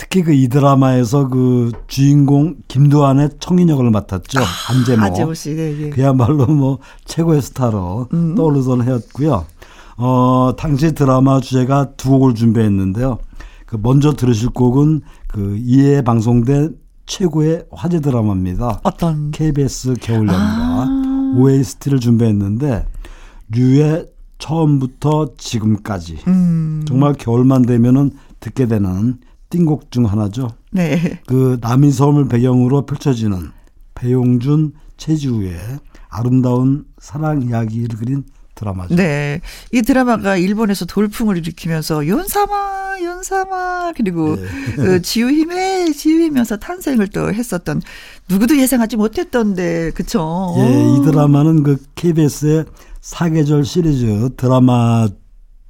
특히 0.00 0.22
그 0.22 0.32
이 0.32 0.48
드라마에서 0.48 1.28
그 1.28 1.72
주인공 1.86 2.56
김두한의 2.68 3.28
청인역을 3.38 3.90
맡았죠. 3.90 4.40
아, 4.40 4.42
한재모. 4.42 5.02
한재모 5.02 5.34
씨, 5.34 5.54
네, 5.54 5.76
네. 5.78 5.90
그야말로 5.90 6.46
뭐 6.46 6.78
최고의 7.04 7.42
스타로 7.42 8.08
음. 8.14 8.34
떠오르던 8.34 8.88
해였고요. 8.88 9.44
어, 9.98 10.52
당시 10.56 10.94
드라마 10.94 11.38
주제가 11.40 11.90
두 11.98 12.08
곡을 12.12 12.34
준비했는데요. 12.34 13.18
그 13.66 13.76
먼저 13.80 14.14
들으실 14.14 14.48
곡은 14.48 15.02
그 15.28 15.58
이에 15.58 16.00
방송된 16.00 16.76
최고의 17.04 17.66
화제 17.70 18.00
드라마입니다. 18.00 18.80
어떤? 18.82 19.30
KBS 19.32 19.96
겨울 20.00 20.28
연가 20.28 20.86
아. 20.88 21.34
OST를 21.36 22.00
준비했는데 22.00 22.86
류의 23.50 24.06
처음부터 24.38 25.32
지금까지 25.36 26.20
음. 26.26 26.84
정말 26.88 27.12
겨울만 27.12 27.62
되면은 27.66 28.12
듣게 28.40 28.66
되는 28.66 29.18
띵곡 29.50 29.90
중 29.90 30.06
하나죠. 30.06 30.50
네. 30.70 31.20
그 31.26 31.58
남이섬을 31.60 32.28
배경으로 32.28 32.86
펼쳐지는 32.86 33.50
배용준, 33.94 34.72
최지우의 34.96 35.58
아름다운 36.08 36.84
사랑 36.98 37.42
이야기를 37.42 37.98
그린 37.98 38.24
드라마죠. 38.54 38.94
네. 38.94 39.40
이 39.72 39.82
드라마가 39.82 40.36
일본에서 40.36 40.84
돌풍을 40.84 41.36
일으키면서 41.38 42.06
연사마, 42.06 42.98
연사마, 43.02 43.92
그리고 43.96 44.36
네. 44.36 44.46
그 44.76 45.02
지우힘에, 45.02 45.92
지우히면서 45.92 46.58
탄생을 46.58 47.08
또 47.08 47.32
했었던 47.32 47.80
누구도 48.28 48.58
예상하지 48.58 48.96
못했던데, 48.96 49.92
그쵸? 49.92 50.54
예, 50.58 50.62
이 50.62 51.02
드라마는 51.04 51.62
그 51.62 51.78
KBS의 51.94 52.66
사계절 53.00 53.64
시리즈 53.64 54.30
드라마 54.36 55.08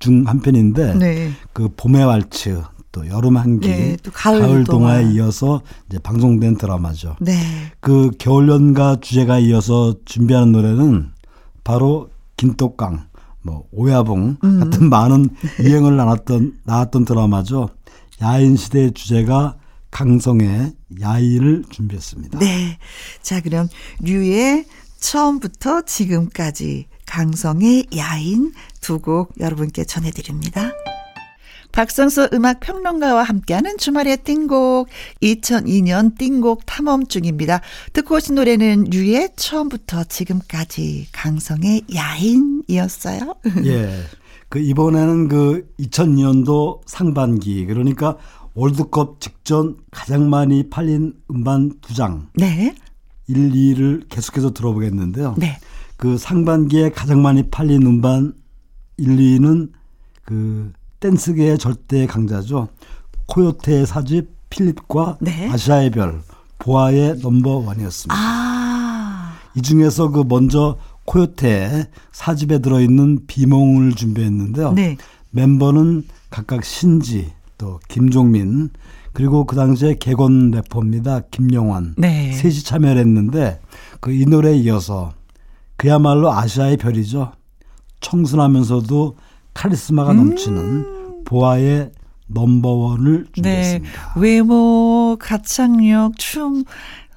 중 0.00 0.26
한 0.26 0.40
편인데, 0.40 0.94
네. 0.94 1.30
그 1.52 1.68
봄의 1.76 2.04
왈츠, 2.04 2.62
또 2.92 3.06
여름 3.06 3.36
한기, 3.36 3.68
네, 3.68 3.96
또 4.02 4.10
가을, 4.10 4.40
가을 4.40 4.64
동화에 4.64 5.02
동화. 5.02 5.12
이어서 5.14 5.62
이제 5.88 5.98
방송된 5.98 6.56
드라마죠. 6.58 7.16
네. 7.20 7.40
그 7.80 8.10
겨울 8.18 8.48
연가 8.48 8.96
주제가 9.00 9.38
이어서 9.38 9.94
준비하는 10.04 10.52
노래는 10.52 11.10
바로 11.62 12.10
김똑강, 12.36 13.06
뭐 13.42 13.64
오야봉 13.70 14.38
음. 14.42 14.60
같은 14.60 14.88
많은 14.90 15.28
유행을 15.62 15.96
나눴던 15.96 16.58
나왔던 16.64 17.04
드라마죠. 17.04 17.68
야인 18.22 18.56
시대의 18.56 18.92
주제가 18.92 19.56
강성의 19.90 20.72
야인을 21.00 21.64
준비했습니다. 21.70 22.38
네. 22.38 22.78
자, 23.22 23.40
그럼 23.40 23.68
류의 24.00 24.66
처음부터 25.00 25.82
지금까지 25.82 26.86
강성의 27.06 27.86
야인 27.96 28.52
두 28.80 28.98
곡 29.00 29.32
여러분께 29.40 29.84
전해드립니다. 29.84 30.70
박성수 31.72 32.30
음악 32.32 32.60
평론가와 32.60 33.22
함께하는 33.22 33.78
주말의 33.78 34.18
띵곡 34.18 34.88
2002년 35.22 36.18
띵곡 36.18 36.66
탐험 36.66 37.06
중입니다. 37.06 37.60
듣고 37.92 38.16
오신 38.16 38.34
노래는 38.34 38.84
류의 38.90 39.30
처음부터 39.36 40.04
지금까지 40.04 41.08
강성의 41.12 41.82
야인이었어요. 41.94 43.34
예. 43.64 43.90
그 44.48 44.58
이번에는 44.58 45.28
그 45.28 45.72
2002년도 45.78 46.80
상반기 46.86 47.66
그러니까 47.66 48.16
월드컵 48.54 49.20
직전 49.20 49.76
가장 49.92 50.28
많이 50.28 50.68
팔린 50.68 51.14
음반 51.30 51.72
두 51.80 51.94
장. 51.94 52.28
네. 52.34 52.74
1, 53.28 53.52
2를 53.52 54.08
계속해서 54.08 54.52
들어보겠는데요. 54.52 55.36
네. 55.38 55.58
그 55.96 56.18
상반기에 56.18 56.90
가장 56.90 57.22
많이 57.22 57.48
팔린 57.48 57.86
음반 57.86 58.32
1, 58.96 59.16
2는 59.16 59.70
그 60.24 60.72
댄스계의 61.00 61.58
절대 61.58 62.06
강자죠. 62.06 62.68
코요테의 63.26 63.86
사집 63.86 64.28
필립과 64.50 65.18
네. 65.20 65.48
아시아의 65.48 65.90
별 65.90 66.22
보아의 66.58 67.18
넘버 67.22 67.50
원이었습니다. 67.66 68.14
아. 68.16 69.38
이 69.56 69.62
중에서 69.62 70.10
그 70.10 70.24
먼저 70.28 70.76
코요테 71.06 71.88
사집에 72.12 72.58
들어있는 72.60 73.26
비몽을 73.26 73.94
준비했는데요. 73.94 74.72
네. 74.72 74.96
멤버는 75.30 76.04
각각 76.28 76.64
신지, 76.64 77.32
또 77.58 77.80
김종민, 77.88 78.70
그리고 79.12 79.44
그 79.44 79.56
당시에 79.56 79.96
개건 79.98 80.50
래퍼입니다. 80.52 81.20
김영환. 81.30 81.94
네. 81.98 82.32
셋이 82.32 82.60
참여를 82.62 83.00
했는데 83.00 83.60
그 84.00 84.12
이 84.12 84.24
노래에 84.26 84.56
이어서 84.58 85.12
그야말로 85.76 86.32
아시아의 86.32 86.76
별이죠. 86.76 87.32
청순하면서도 88.00 89.16
카리스마가 89.54 90.12
넘치는 90.12 90.58
음. 90.58 91.22
보아의 91.24 91.92
넘버원을 92.26 93.26
준비했습니다. 93.32 94.14
네. 94.14 94.20
외모, 94.20 95.16
가창력, 95.20 96.16
춤, 96.16 96.64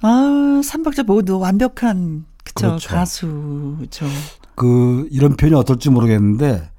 아, 0.02 0.60
삼박자 0.62 1.04
모두 1.04 1.38
완벽한 1.38 2.24
그쵸, 2.44 2.68
그렇죠. 2.68 2.88
가수죠. 2.88 4.06
그 4.54 5.08
이런 5.10 5.36
표현이 5.36 5.56
어떨지 5.56 5.90
모르겠는데 5.90 6.70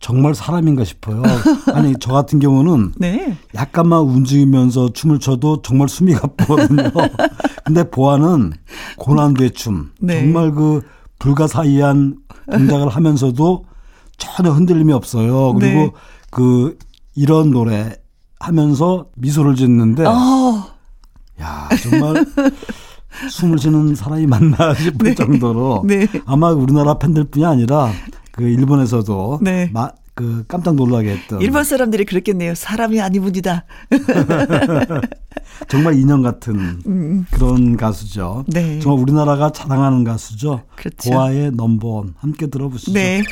정말 0.00 0.34
사람인가 0.34 0.84
싶어요. 0.84 1.22
아니 1.72 1.94
저 1.98 2.12
같은 2.12 2.38
경우는 2.38 2.92
네. 2.98 3.36
약간만 3.54 4.00
움직이면서 4.00 4.90
춤을 4.92 5.20
춰도 5.20 5.62
정말 5.62 5.88
숨이 5.88 6.14
가쁘거든요. 6.14 6.90
근데 7.64 7.88
보아는 7.88 8.52
고난도의 8.98 9.52
춤 9.52 9.90
네. 10.00 10.20
정말 10.20 10.52
그 10.52 10.82
불가사의한 11.18 12.18
동작을 12.50 12.88
하면서도 12.88 13.64
전혀 14.18 14.50
흔들림이 14.50 14.92
없어요. 14.92 15.54
그리고 15.54 15.80
네. 15.80 15.90
그 16.30 16.78
이런 17.14 17.50
노래 17.50 17.96
하면서 18.38 19.06
미소를 19.16 19.54
짓는데 19.56 20.04
어. 20.06 20.76
야 21.40 21.68
정말 21.82 22.24
숨을 23.30 23.58
쉬는 23.58 23.94
사람이 23.94 24.26
맞나 24.26 24.74
싶을 24.76 25.08
네. 25.08 25.14
정도로 25.14 25.84
네. 25.86 26.06
아마 26.26 26.50
우리나라 26.50 26.98
팬들뿐이 26.98 27.44
아니라 27.44 27.90
그 28.32 28.44
일본에서도 28.44 29.40
네. 29.42 29.70
마, 29.72 29.90
그 30.14 30.44
깜짝 30.48 30.74
놀라게 30.74 31.10
했던 31.10 31.40
일본 31.40 31.64
사람들이 31.64 32.04
그랬겠네요. 32.04 32.54
사람이 32.54 33.00
아니분이다. 33.00 33.64
정말 35.68 35.98
인형 35.98 36.22
같은 36.22 36.80
음. 36.86 37.26
그런 37.30 37.76
가수죠. 37.76 38.44
네. 38.48 38.78
정말 38.80 39.00
우리나라가 39.02 39.50
자랑하는 39.50 40.04
가수죠. 40.04 40.62
그렇죠. 40.76 41.10
보아의 41.10 41.52
넘버원 41.52 42.14
함께 42.18 42.46
들어보시죠. 42.48 42.92
네. 42.92 43.22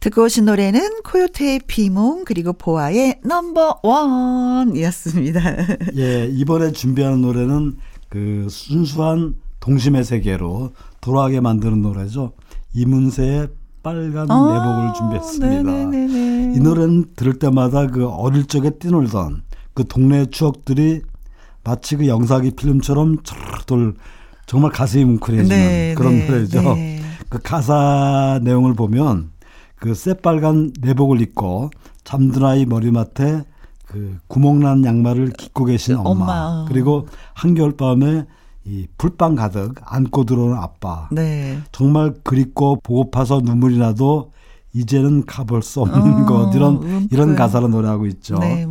듣고 0.00 0.24
오신 0.24 0.44
노래는 0.44 1.02
코요테의 1.02 1.60
비몽 1.66 2.24
그리고 2.24 2.52
보아의 2.52 3.20
넘버 3.24 3.80
원이었습니다. 3.82 5.40
예, 5.96 6.26
이번에 6.26 6.70
준비하는 6.72 7.20
노래는 7.20 7.76
그 8.08 8.46
순수한 8.48 9.34
동심의 9.60 10.04
세계로 10.04 10.72
돌아가게 11.00 11.40
만드는 11.40 11.82
노래죠. 11.82 12.32
이문세의 12.74 13.48
빨간 13.82 14.30
아, 14.30 14.52
내복을 14.52 14.94
준비했습니다. 14.94 15.62
네네네네. 15.62 16.54
이 16.56 16.60
노래는 16.60 17.06
들을 17.16 17.38
때마다 17.38 17.86
그 17.88 18.08
어릴 18.08 18.46
적에 18.46 18.70
뛰놀던 18.70 19.42
그 19.74 19.86
동네의 19.86 20.28
추억들이 20.30 21.02
마치 21.64 21.96
그 21.96 22.06
영상기 22.06 22.52
필름처럼 22.52 23.18
철돌 23.24 23.94
정말 24.46 24.70
가슴이 24.70 25.04
뭉클해지는 25.04 25.48
네, 25.48 25.94
그런 25.96 26.18
네, 26.18 26.26
노래죠. 26.26 26.62
네. 26.74 27.00
그 27.28 27.38
가사 27.42 28.40
내용을 28.42 28.74
보면 28.74 29.30
그 29.80 29.94
새빨간 29.94 30.72
내복을 30.80 31.20
입고 31.20 31.70
잠든 32.04 32.44
아이 32.44 32.66
머리맡에 32.66 33.42
그 33.86 34.18
구멍난 34.26 34.84
양말을 34.84 35.30
깃고 35.32 35.64
계신 35.66 35.96
엄마, 35.96 36.08
엄마. 36.10 36.64
그리고 36.68 37.06
한겨울 37.34 37.76
밤에 37.76 38.26
이 38.64 38.86
풀빵 38.98 39.34
가득 39.34 39.74
안고 39.82 40.24
들어오는 40.24 40.56
아빠. 40.56 41.08
네. 41.10 41.58
정말 41.72 42.14
그립고 42.22 42.78
보고파서 42.82 43.40
눈물이 43.42 43.78
나도 43.78 44.32
이제는 44.74 45.24
가볼 45.24 45.62
수 45.62 45.80
없는 45.80 46.22
어, 46.22 46.26
것 46.26 46.54
이런 46.54 46.74
뭉클. 46.74 47.08
이런 47.10 47.34
가사로 47.34 47.68
노래하고 47.68 48.06
있죠. 48.06 48.38
네, 48.38 48.66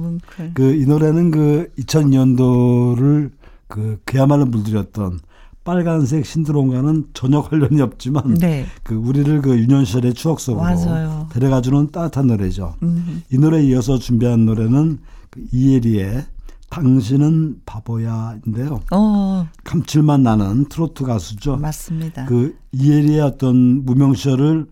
그 0.54 0.76
이 0.76 0.86
노래는 0.86 1.32
그 1.32 1.72
2000년도를 1.80 3.32
그 3.68 4.00
그야말로 4.06 4.46
물들였던 4.46 5.20
빨간색 5.68 6.26
신드롬과는 6.26 7.08
전혀 7.14 7.42
관련이 7.42 7.82
없지만 7.82 8.36
네. 8.36 8.66
그 8.84 8.96
우리를 8.96 9.42
그 9.42 9.60
유년 9.60 9.84
시절의 9.84 10.14
추억 10.14 10.40
속으로 10.40 10.64
맞아요. 10.64 11.28
데려가주는 11.34 11.92
따뜻한 11.92 12.28
노래죠. 12.28 12.76
음. 12.84 13.22
이 13.30 13.38
노래에 13.38 13.64
이어서 13.66 13.98
준비한 13.98 14.46
노래는 14.46 15.00
그 15.30 15.44
이혜리의 15.52 16.24
당신은 16.70 17.64
바보야인데요. 17.66 18.80
어. 18.92 19.48
감칠맛 19.66 20.22
나는 20.22 20.66
트로트 20.70 21.04
가수죠. 21.04 21.58
맞습니다. 21.58 22.24
그 22.28 22.56
이혜리의 22.72 23.20
어떤 23.20 23.84
무명 23.84 24.14
시절을 24.14 24.68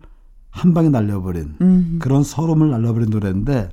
한 0.48 0.72
방에 0.72 0.88
날려버린 0.88 1.56
음. 1.60 1.98
그런 2.00 2.22
서름을 2.22 2.70
날려버린 2.70 3.10
노래인데 3.10 3.68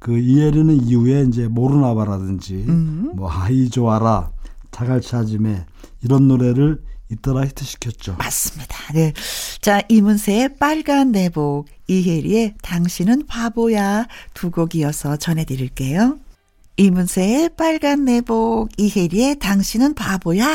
그 0.00 0.18
이혜리는 0.18 0.74
이후에 0.88 1.22
이제 1.28 1.46
모르나봐라든지 1.46 2.64
음. 2.66 3.12
뭐 3.14 3.30
아이 3.30 3.70
좋아라 3.70 4.30
자갈치 4.72 5.14
아지매 5.14 5.66
이런 6.04 6.28
노래를 6.28 6.80
잇따라 7.10 7.42
히트시켰죠. 7.44 8.16
맞습니다. 8.18 8.76
네. 8.94 9.12
자, 9.60 9.82
이문세의 9.88 10.56
빨간 10.58 11.12
내복, 11.12 11.66
이혜리의 11.86 12.54
당신은 12.62 13.26
바보야 13.26 14.06
두 14.32 14.50
곡 14.50 14.74
이어서 14.74 15.16
전해드릴게요. 15.16 16.18
이문세의 16.76 17.50
빨간 17.56 18.04
내복, 18.04 18.68
이혜리의 18.78 19.38
당신은 19.38 19.94
바보야 19.94 20.46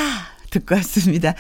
듣고 0.50 0.76
왔습니다. 0.76 1.34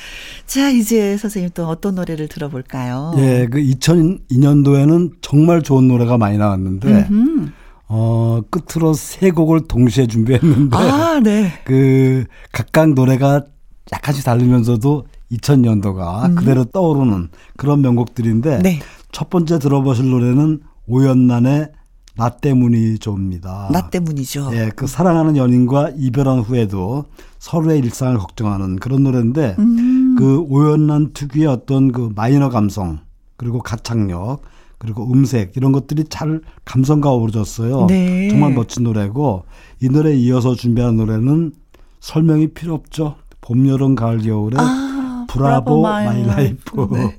자, 0.45 0.69
이제 0.69 1.17
선생님 1.17 1.49
또 1.55 1.67
어떤 1.67 1.95
노래를 1.95 2.27
들어볼까요? 2.27 3.13
예, 3.17 3.47
그 3.49 3.59
2002년도에는 3.59 5.13
정말 5.21 5.63
좋은 5.63 5.87
노래가 5.87 6.17
많이 6.17 6.37
나왔는데, 6.37 7.07
음흠. 7.09 7.49
어, 7.87 8.41
끝으로 8.51 8.93
세 8.93 9.31
곡을 9.31 9.67
동시에 9.67 10.05
준비했는데, 10.05 10.77
아, 10.77 11.19
네. 11.23 11.51
그, 11.65 12.25
각각 12.51 12.93
노래가 12.93 13.45
약간씩 13.91 14.23
다르면서도 14.25 15.05
2000년도가 15.31 16.29
음. 16.29 16.35
그대로 16.35 16.63
떠오르는 16.65 17.29
그런 17.57 17.81
명곡들인데 17.81 18.59
네. 18.59 18.79
첫 19.11 19.29
번째 19.29 19.59
들어보실 19.59 20.09
노래는 20.09 20.61
오연난의 20.87 21.71
나 22.15 22.29
때문이 22.29 22.99
좋습니다. 22.99 23.69
나 23.71 23.89
때문이죠. 23.89 24.49
예, 24.53 24.71
그 24.75 24.87
사랑하는 24.87 25.37
연인과 25.37 25.91
이별한 25.95 26.39
후에도 26.39 27.05
서로의 27.37 27.79
일상을 27.79 28.17
걱정하는 28.17 28.75
그런 28.75 29.03
노래인데 29.03 29.55
음. 29.57 30.15
그 30.17 30.39
오연난 30.49 31.13
특유의 31.13 31.47
어떤 31.47 31.93
그 31.93 32.11
마이너 32.13 32.49
감성 32.49 32.99
그리고 33.37 33.59
가창력 33.59 34.41
그리고 34.77 35.09
음색 35.11 35.55
이런 35.55 35.71
것들이 35.71 36.05
잘 36.09 36.41
감성과 36.65 37.09
어우러졌어요. 37.09 37.85
네. 37.87 38.29
정말 38.29 38.53
멋진 38.53 38.83
노래고 38.83 39.45
이 39.81 39.87
노래에 39.87 40.15
이어서 40.15 40.55
준비한 40.55 40.97
노래는 40.97 41.53
설명이 42.01 42.47
필요 42.49 42.73
없죠. 42.73 43.15
봄, 43.41 43.67
여름, 43.67 43.95
가을, 43.95 44.19
겨울에 44.19 44.57
아, 44.59 45.25
Bravo 45.29 45.81
My 45.81 46.25
Life. 46.25 46.87
네. 46.91 47.17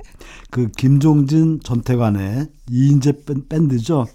그 0.50 0.68
김종진, 0.76 1.60
전태관의 1.62 2.48
2인조 2.68 3.48
밴드죠. 3.48 4.06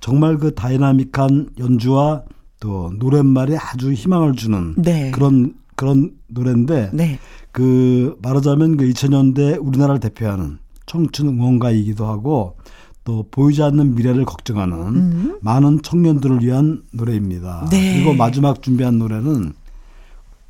정말 0.00 0.38
그 0.38 0.54
다이나믹한 0.54 1.50
연주와 1.58 2.22
또 2.60 2.92
노랫말에 2.98 3.56
아주 3.56 3.92
희망을 3.92 4.34
주는 4.34 4.74
네. 4.76 5.10
그런 5.10 5.54
그런 5.74 6.12
노래인데 6.28 6.90
네. 6.92 7.18
그 7.50 8.16
말하자면 8.22 8.76
그 8.76 8.84
2000년대 8.88 9.58
우리나라를 9.60 10.00
대표하는 10.00 10.58
청춘 10.86 11.28
응원가이기도 11.28 12.06
하고 12.06 12.56
또 13.04 13.26
보이지 13.30 13.62
않는 13.62 13.94
미래를 13.94 14.24
걱정하는 14.24 14.76
음. 14.76 15.38
많은 15.40 15.82
청년들을 15.82 16.42
위한 16.42 16.82
노래입니다. 16.92 17.68
네. 17.70 17.94
그리고 17.94 18.14
마지막 18.14 18.62
준비한 18.62 18.98
노래는 18.98 19.54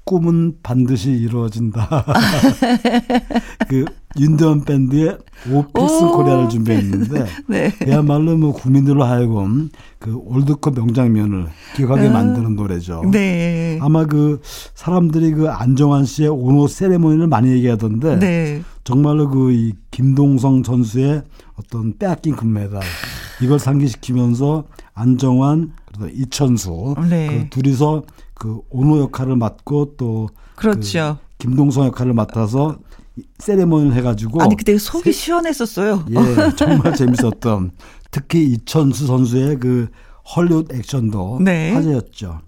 꿈은 0.05 0.57
반드시 0.63 1.11
이루어진다. 1.13 2.05
그 3.69 3.85
윤도현 4.19 4.65
밴드의 4.65 5.17
오 5.51 5.56
필승 5.56 6.01
코리아를 6.01 6.49
준비했는데 6.51 7.27
네. 7.49 7.71
그야말로 7.79 8.37
뭐 8.37 8.53
국민들로 8.53 9.05
하여금 9.05 9.71
그 9.99 10.21
월드컵 10.27 10.75
명장면을 10.75 11.47
기억하게 11.77 12.09
아, 12.09 12.13
만드는 12.13 12.57
노래죠. 12.57 13.03
네. 13.11 13.79
아마 13.81 14.05
그 14.05 14.41
사람들이 14.75 15.33
그 15.33 15.49
안정환 15.49 16.05
씨의 16.05 16.29
오노 16.29 16.67
세레모니를 16.67 17.27
많이 17.29 17.51
얘기하던데 17.53 18.19
네. 18.19 18.63
정말로 18.85 19.29
그 19.31 19.53
이 19.53 19.73
김동성 19.91 20.63
선수의 20.65 21.23
어떤 21.55 21.97
빼앗긴 21.99 22.35
금메달 22.37 22.81
이걸 23.43 23.59
상기시키면서 23.59 24.65
안정환 24.95 25.73
그리고 25.87 26.09
이천수 26.09 26.95
네. 27.09 27.27
그 27.51 27.51
둘이서 27.51 28.03
그 28.43 28.61
오노 28.71 28.99
역할을 29.03 29.37
맡고 29.37 29.95
또 29.97 30.29
그렇죠. 30.57 31.19
그 31.39 31.47
김동성 31.47 31.87
역할을 31.87 32.13
맡아서 32.13 32.77
세레모니를 33.39 33.95
해가지고 33.95 34.43
아니 34.43 34.57
그때 34.57 34.77
속이 34.77 35.13
세, 35.13 35.13
시원했었어요. 35.13 36.07
예, 36.11 36.57
정말 36.57 36.93
재밌었던 36.93 37.71
특히 38.11 38.43
이천수 38.47 39.07
선수의 39.07 39.61
그 39.61 39.91
헐리우드 40.35 40.75
액션도 40.75 41.39
네. 41.43 41.73
화제였죠. 41.73 42.41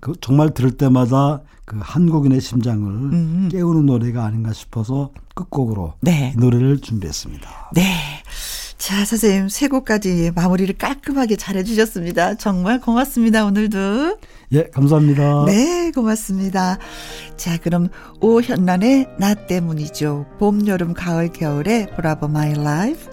그 0.00 0.14
정말 0.22 0.54
들을 0.54 0.70
때마다 0.70 1.42
그 1.66 1.78
한국인의 1.78 2.40
심장을 2.40 2.90
음. 2.90 3.48
깨우는 3.52 3.84
노래가 3.84 4.24
아닌가 4.24 4.54
싶어서 4.54 5.10
끝곡으로 5.34 5.92
네. 6.00 6.32
이 6.34 6.40
노래를 6.40 6.78
준비했습니다. 6.78 7.72
네. 7.74 7.82
자, 8.84 9.02
선생님, 9.02 9.48
세 9.48 9.66
곡까지 9.66 10.32
마무리를 10.34 10.76
깔끔하게 10.76 11.36
잘 11.36 11.56
해주셨습니다. 11.56 12.34
정말 12.34 12.82
고맙습니다, 12.82 13.46
오늘도. 13.46 14.18
예, 14.52 14.64
감사합니다. 14.74 15.46
네, 15.46 15.90
고맙습니다. 15.90 16.76
자, 17.38 17.56
그럼 17.62 17.88
오현란의 18.20 19.06
나 19.18 19.32
때문이죠. 19.32 20.26
봄, 20.38 20.66
여름, 20.66 20.92
가을, 20.92 21.32
겨울의 21.32 21.96
Bravo 21.96 22.28
My 22.28 22.52
Life. 22.52 23.08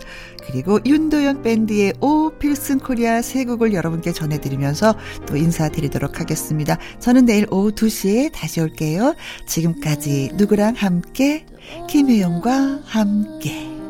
그리고 0.45 0.77
윤도현 0.85 1.41
밴드의 1.41 1.93
오 2.01 2.31
필슨 2.31 2.79
코리아 2.79 3.21
세 3.21 3.45
곡을 3.45 3.73
여러분께 3.73 4.11
전해드리면서 4.11 4.95
또 5.25 5.37
인사드리도록 5.37 6.19
하겠습니다. 6.19 6.77
저는 6.99 7.23
내일 7.23 7.47
오후 7.49 7.71
2시에 7.71 8.33
다시 8.33 8.59
올게요. 8.59 9.15
지금까지 9.47 10.31
누구랑 10.33 10.73
함께, 10.75 11.45
김혜영과 11.87 12.81
함께. 12.83 13.80